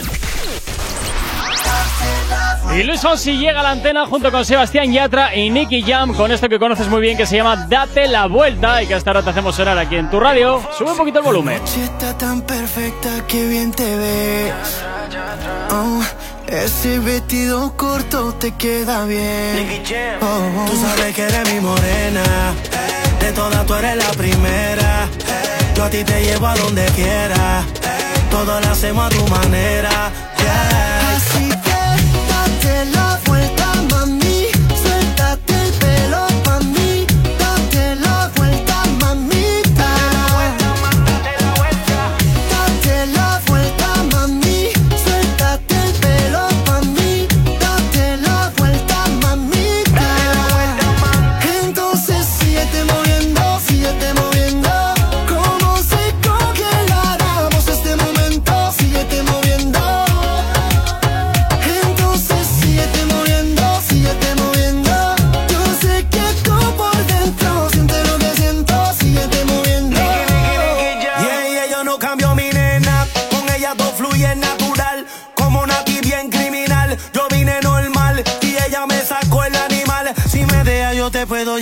[2.76, 6.31] Y Luis Fonsi llega a la antena junto con Sebastián Yatra y Nicky Jam con
[6.31, 9.23] esto que conoces muy bien que se llama Date la vuelta y que hasta ahora
[9.23, 10.61] te hacemos sonar aquí en tu radio.
[10.77, 11.57] Sube un poquito el volumen.
[11.60, 14.53] noche está tan perfecta que bien te ves.
[15.72, 16.02] Oh,
[16.48, 19.84] ese vestido corto te queda bien.
[20.22, 22.23] Oh, tú sabes que eres mi morena.
[23.19, 25.10] De todas tú eres la primera.
[25.80, 27.64] Yo a ti te llevo a donde quiera.
[28.30, 30.11] Todo lo hacemos a tu manera.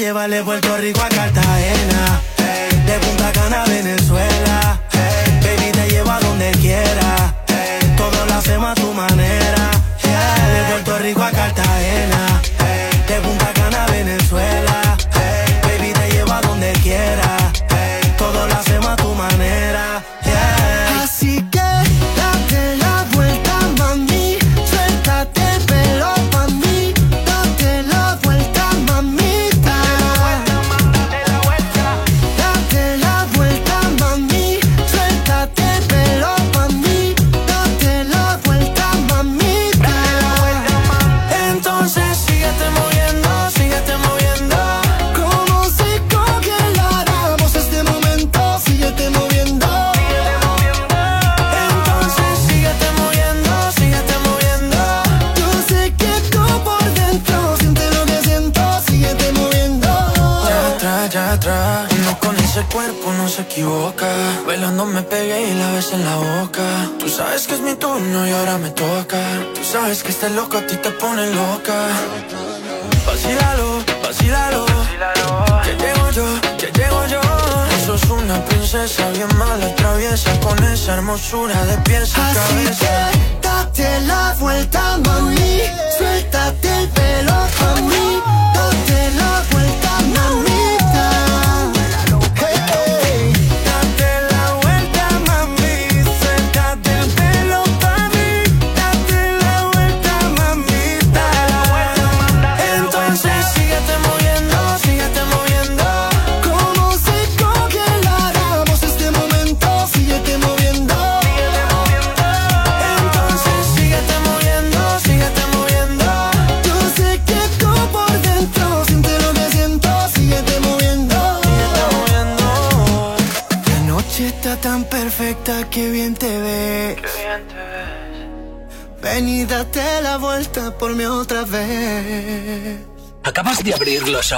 [0.07, 2.21] Te puedo llevar de Puerto Rico a Cartagena.
[2.85, 4.86] De Punta Cana a Venezuela.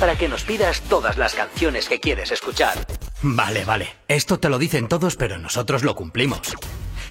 [0.00, 2.86] Para que nos pidas todas las canciones que quieres escuchar.
[3.22, 3.96] Vale, vale.
[4.08, 6.40] Esto te lo dicen todos, pero nosotros lo cumplimos.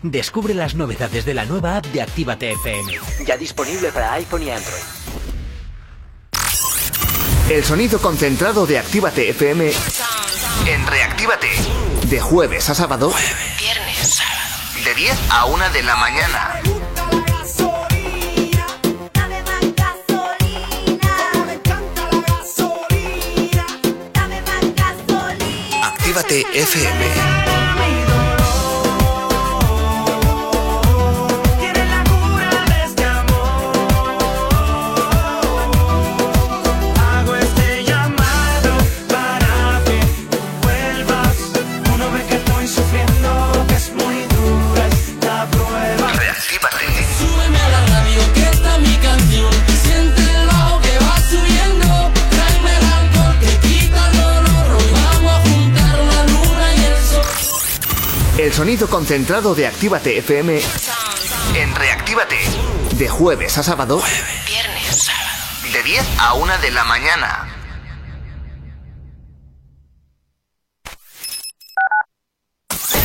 [0.02, 2.98] Descubre las novedades de la nueva app de Actívate FM.
[3.26, 4.82] Ya disponible para iPhone y Android.
[7.50, 9.72] El sonido concentrado de Actívate FM
[10.68, 11.50] en Reactívate.
[12.04, 13.14] De jueves a sábado.
[13.60, 14.84] Viernes, sábado.
[14.84, 16.49] De 10 a 1 de la mañana.
[26.10, 27.39] Actívate FM.
[58.90, 60.60] Concentrado de Actívate FM
[61.56, 62.38] en Reactívate.
[62.96, 64.02] De jueves a sábado.
[64.48, 65.72] Viernes, sábado.
[65.72, 67.56] De 10 a 1 de la mañana.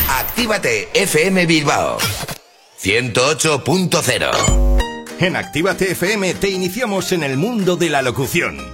[0.08, 1.98] Actívate FM Bilbao
[2.82, 4.76] 108.0
[5.20, 8.73] En Actívate FM te iniciamos en el mundo de la locución.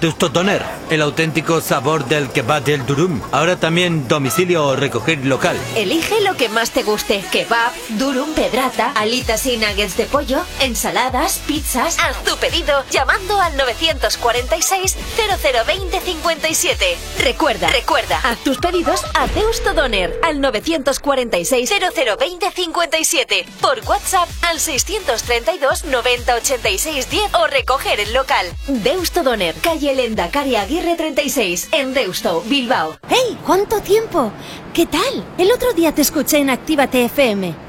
[0.00, 3.22] Dusto Doner, el auténtico sabor del kebab del durum.
[3.32, 5.56] Ahora también domicilio o recoger local.
[5.74, 7.24] Elige lo que más te guste.
[7.32, 11.98] Kebab, durum, pedrata, alitas y nuggets de pollo, ensaladas, pizzas.
[11.98, 16.98] Haz tu pedido llamando al 946 0020 57.
[17.20, 23.46] Recuerda, recuerda, haz tus pedidos a Deusto Doner al 946 0020 57.
[23.62, 28.46] Por WhatsApp al 632 90 86 10 o recoger el local.
[28.66, 29.54] Deusto Doner,
[29.86, 32.98] calle Lendakari Aguirre 36, en Deusto, Bilbao.
[33.08, 33.38] ¡Hey!
[33.46, 34.32] ¿Cuánto tiempo?
[34.74, 35.24] ¿Qué tal?
[35.38, 37.65] El otro día te escuché en Actívate FM.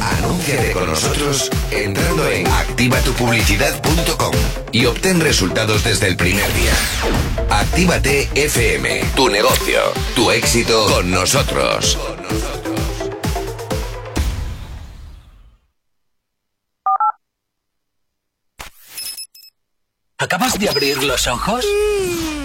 [0.00, 4.32] Anúnciate con nosotros entrando en activatupublicidad.com
[4.72, 6.72] y obtén resultados desde el primer día.
[7.50, 9.80] Actívate FM, tu negocio,
[10.14, 11.98] tu éxito con nosotros.
[20.18, 21.66] ¿Acabas de abrir los ojos?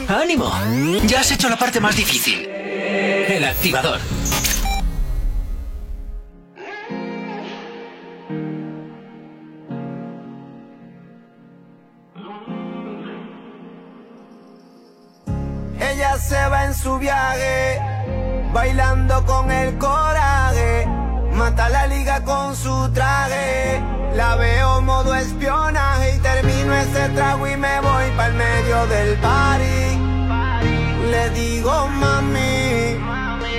[0.07, 0.52] ¡Ánimo!
[1.06, 2.45] Ya has hecho la parte más difícil.
[2.48, 3.99] El activador.
[16.20, 17.80] Se va en su viaje,
[18.54, 20.88] bailando con el coraje.
[21.34, 23.82] Mata la liga con su traje.
[24.16, 29.16] La veo modo espionaje y termino ese trago y me voy para el medio del
[29.18, 30.00] party.
[31.12, 32.98] Le digo mami,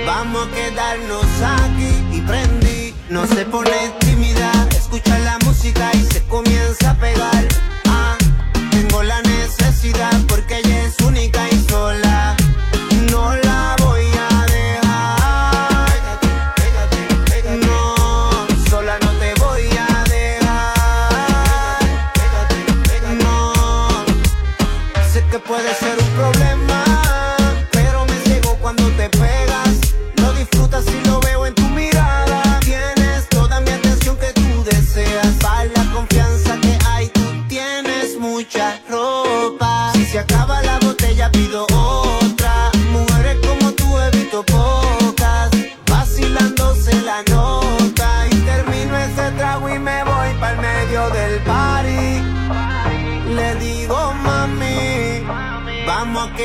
[0.05, 1.25] vamos a quedarnos
[1.59, 2.95] aquí y prendí.
[3.09, 7.45] No se pone tímida, escucha la música y se comienza a pegar.
[7.87, 8.17] Ah,
[8.71, 11.00] tengo la necesidad porque medias.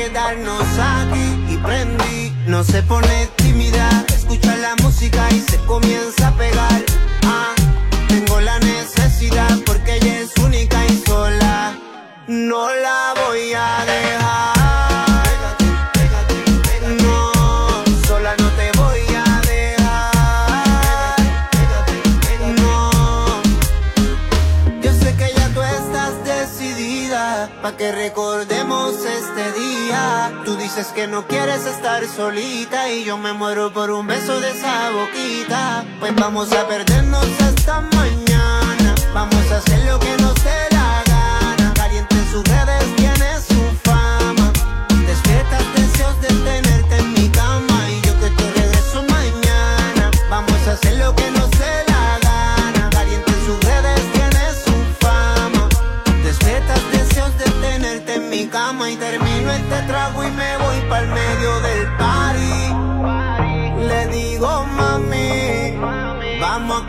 [0.09, 2.33] Quedarnos aquí y prendí.
[2.47, 5.86] No se pone tímida, escucha la música y se comienza
[30.77, 34.91] dices que no quieres estar solita y yo me muero por un beso de esa
[34.91, 35.83] boquita.
[35.99, 38.93] Pues vamos a perdernos hasta mañana.
[39.11, 40.16] Vamos a hacer lo que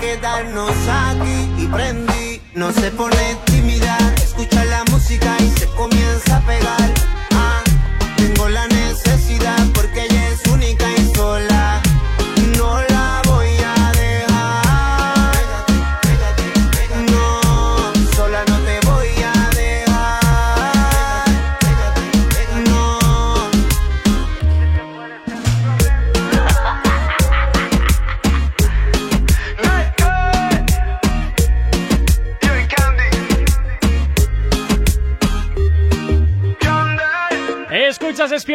[0.08, 2.40] quedarnos aquí y prendí.
[2.54, 6.94] No se pone tímida, escucha la música y se comienza a pegar.
[7.32, 7.62] Ah,
[8.16, 9.58] tengo la necesidad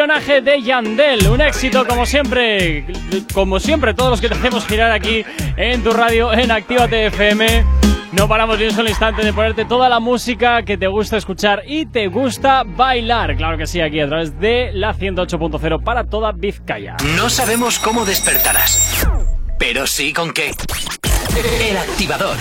[0.03, 2.85] Espionaje de Yandel, un éxito como siempre,
[3.33, 5.23] como siempre todos los que te hacemos girar aquí
[5.55, 7.63] en tu radio en Actívate FM.
[8.11, 11.63] No paramos ni un solo instante de ponerte toda la música que te gusta escuchar
[11.65, 13.37] y te gusta bailar.
[13.37, 16.97] Claro que sí, aquí a través de la 108.0 para toda Vizcaya.
[17.15, 19.07] No sabemos cómo despertarás,
[19.57, 20.51] pero sí con qué.
[21.61, 22.35] El activador.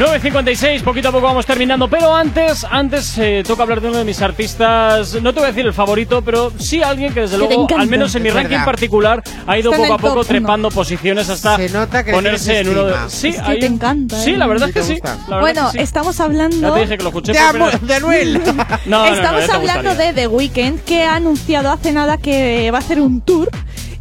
[0.00, 4.04] 9.56, poquito a poco vamos terminando, pero antes, antes eh, toca hablar de uno de
[4.06, 7.44] mis artistas, no te voy a decir el favorito, pero sí alguien que desde Que
[7.46, 8.64] luego, al menos en mi Es ranking verdad.
[8.64, 10.24] particular, ha ido Está poco a poco top uno.
[10.24, 12.94] trepando posiciones hasta Se nota que le ponerse en uno de...
[13.08, 14.38] Sí, Es que ahí- te encanta, Sí, ¿eh?
[14.38, 14.98] la verdad Sí que sí.
[15.28, 15.84] Bueno, que sí.
[15.84, 16.72] estamos Ya hablando.
[16.72, 18.40] te dije que lo escuché De, por de Noel.
[18.86, 20.12] No, no, no, Estamos ya te hablando gustaría.
[20.14, 23.50] de The Weeknd, que ha anunciado hace nada que va a hacer un tour.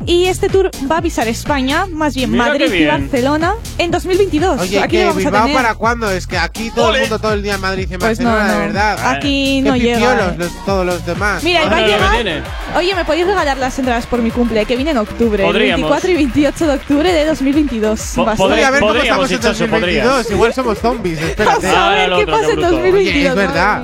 [0.06, 2.88] Y este tour va a pisar España, más bien Mira Madrid y bien.
[2.88, 4.62] Barcelona, en 2022.
[4.62, 5.56] Oye, Aquí vamos a Bilbao tener.
[5.56, 6.10] para cuándo?
[6.10, 8.30] Es que aquí todo el mundo todo el día en Madrid y en Pues no,
[8.32, 8.60] Barcelona, no.
[8.60, 9.12] de verdad.
[9.12, 10.36] Aquí Qué no llega, eh.
[10.38, 11.44] los- todos los demás.
[11.44, 12.44] Mira, y va a llegar.
[12.78, 14.66] Oye, ¿me podéis regalar las entradas por mi cumple?
[14.66, 15.44] Que viene en octubre.
[15.44, 15.82] el Podríamos.
[15.90, 18.02] 24 y 28 de octubre de 2022.
[18.16, 18.46] Po- Va a ser.
[18.46, 20.08] podría- Oye, a ver cómo estamos en Hichazo, 2022.
[20.12, 20.32] podrías.
[20.32, 21.68] Igual somos zombies, espérate.
[21.68, 22.72] Vamos a Ah, ver el qué pasa en bruto.
[22.72, 23.16] 2022.
[23.16, 23.84] Oye, es verdad.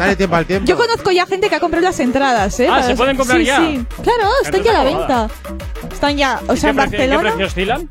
[0.00, 0.66] Dale tiempo al tiempo.
[0.66, 2.66] Yo conozco ya gente que ha comprado las entradas, ¿eh?
[2.66, 3.56] Ah, Para ¿se los- pueden comprar sí, ya?
[3.58, 5.28] Sí, claro, están ya a la venta.
[5.92, 7.88] Están ya, o ¿Y sea, en qué precio- ¿Qué Barcelona, precio oscilan?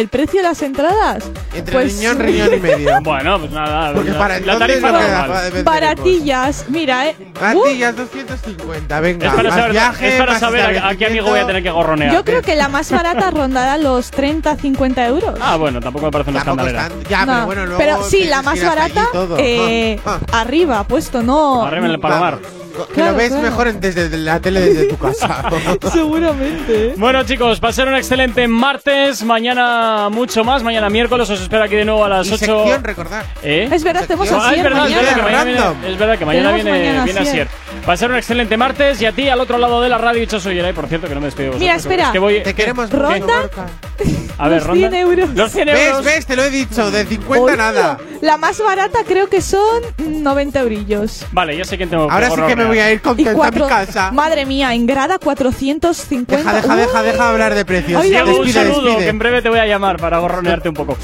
[0.00, 1.24] El precio de las entradas.
[1.54, 2.90] Entre pues, riñón, riñón y medio.
[3.04, 3.92] Bueno, pues nada.
[3.92, 5.62] Porque la, para la entonces tarifa que normal.
[5.64, 7.16] Baratillas, mira, eh.
[7.40, 9.26] Baratillas 250, venga.
[9.28, 11.46] Es para más saber, viaje, es para más saber a, a qué amigo voy a
[11.46, 12.12] tener que gorronear.
[12.12, 15.38] Yo creo que la más barata rondará los 30, 50 euros.
[15.40, 17.00] Ah, bueno, tampoco me parece una Tampoco escandalera.
[17.02, 17.78] están- Ya, No, pero bueno, luego.
[17.78, 19.06] pero sí, la más barata,
[19.38, 21.64] eh, Ah, arriba, puesto, no.
[21.64, 22.38] Arriba en el palomar.
[22.82, 23.42] Ah, que Claro, lo ves claro.
[23.42, 25.42] mejor desde la tele desde tu casa.
[25.92, 26.94] Seguramente.
[26.96, 29.22] Bueno, chicos, pasar un excelente martes.
[29.22, 30.62] Mañana mucho más.
[30.62, 32.38] Mañana miércoles os espero aquí de nuevo a las y 8.
[32.38, 33.24] sección, recordar.
[33.42, 33.68] ¿Eh?
[33.70, 34.48] Es verdad, tenemos Sección.
[34.50, 37.04] Ah, es verdad, es verdad que mañana viene, es verdad que mañana Tenemos viene, mañana
[37.04, 37.20] viene.
[37.20, 37.63] Va a
[37.96, 40.72] ser un excelente martes y a ti al otro lado de la radio, Hicho Soyeray,
[40.72, 42.06] por cierto, que no me despido de Mira, espera.
[42.06, 43.40] Es que voy, Te queremos mucho, ¿Ronda?
[43.40, 43.66] Gorka.
[44.38, 44.88] A ver, Los ronda.
[44.90, 45.30] 100 euros.
[45.34, 46.04] Los 100 ¿Ves, euros.
[46.04, 46.26] ves?
[46.26, 47.98] Te lo he dicho, de 50 Oye, nada.
[48.20, 51.24] La más barata creo que son 90 eurillos.
[51.30, 53.50] Vale, ya sé quién tengo Ahora sí que me voy a ir Y contento a
[53.52, 54.10] mi casa.
[54.10, 56.36] Madre mía, en grada 450.
[56.36, 57.06] Deja, deja, deja, Uy.
[57.06, 58.02] deja de hablar de precios.
[58.02, 59.04] Diego, un saludo, despide.
[59.04, 60.96] que en breve te voy a llamar para gorronearte un poco.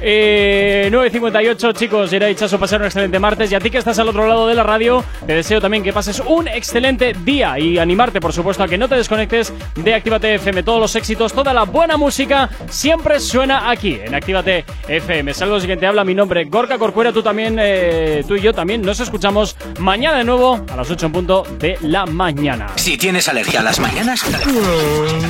[0.00, 3.52] Eh, 9.58, chicos, iré Chaso pasar un excelente martes.
[3.52, 5.92] Y a ti que estás al otro lado de la radio, te deseo también que
[5.92, 10.34] pases un excelente día y animarte, por supuesto, a que no te desconectes de Actívate
[10.34, 10.62] FM.
[10.62, 15.34] Todos los éxitos, toda la buena música, siempre suena aquí, en Actívate FM.
[15.34, 18.82] Saludos, quien te habla, mi nombre Gorka Corcuera, tú también, eh, tú y yo también
[18.82, 22.68] nos escuchamos mañana de nuevo a las 8 en punto de la mañana.
[22.76, 24.24] Si tienes alergia a las mañanas,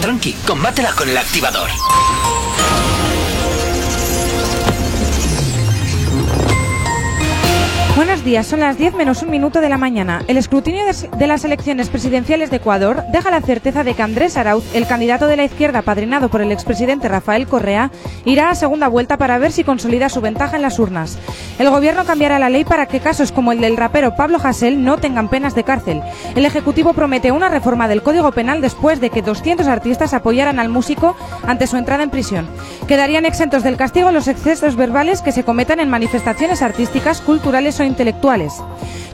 [0.01, 1.69] tranqui, combátela con el activador.
[7.99, 10.23] Buenos días, son las 10 menos un minuto de la mañana.
[10.29, 14.65] El escrutinio de, las elecciones presidenciales de Ecuador deja la certeza de que Andrés Arauz,
[14.73, 17.91] el candidato de la izquierda padrinado por el expresidente Rafael Correa,
[18.25, 21.19] irá a segunda vuelta para ver si consolida su ventaja en las urnas.
[21.59, 24.99] El gobierno cambiará la ley para que casos como el del rapero Pablo Hasél no
[24.99, 26.01] tengan penas de cárcel.
[26.37, 30.69] El Ejecutivo promete una reforma del Código Penal después de que 200 artistas apoyaran al
[30.69, 32.49] músico ante su entrada en prisión.
[32.87, 37.88] Quedarían exentos del castigo los excesos verbales que se cometan en manifestaciones artísticas, culturales o
[37.89, 38.53] intelectuales.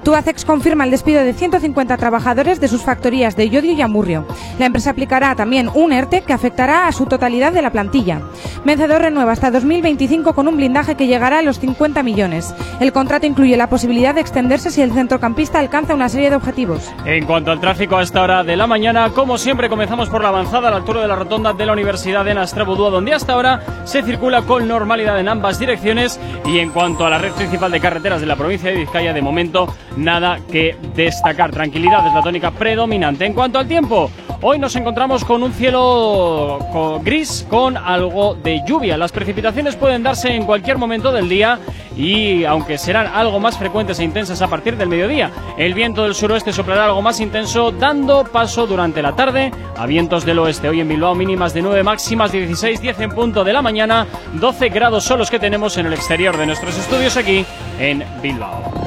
[0.05, 4.27] Tubacex confirma el despido de 150 trabajadores de sus factorías de Llodio y Amurrio.
[4.59, 8.21] La empresa aplicará también un ERTE que afectará a su totalidad de la plantilla.
[8.67, 12.55] Vencedor renueva hasta 2025 con un blindaje que llegará a los 50 millones.
[12.81, 16.93] El contrato incluye la posibilidad de extenderse si el centrocampista alcanza una serie de objetivos.
[17.07, 20.29] En cuanto al tráfico a esta hora de la mañana, como siempre comenzamos por la
[20.29, 23.63] avanzada a la altura de la rotonda de la Universidad de Nastrabudúa, donde hasta ahora
[23.85, 26.21] se circula con normalidad en ambas direcciones.
[26.45, 29.23] Y en cuanto a la red principal de carreteras de la provincia de Vizcaya, de
[29.23, 31.51] momento nada que destacar.
[31.51, 33.25] Tranquilidad es la tónica predominante.
[33.25, 34.11] En cuanto al tiempo,
[34.41, 38.97] hoy nos encontramos con un cielo gris con algo de lluvia.
[38.97, 41.59] Las precipitaciones pueden darse en cualquier momento del día
[41.97, 46.15] y aunque serán algo más frecuentes e intensas a partir del mediodía, el viento del
[46.15, 50.69] suroeste soplará algo más intenso, dando paso durante la tarde a vientos del oeste.
[50.69, 54.07] Hoy en Bilbao mínimas de 9, máximas de 16, 10 en punto de la mañana,
[54.35, 57.45] 12 grados son los que tenemos en el exterior de nuestros estudios aquí
[57.79, 58.84] en Bilbao.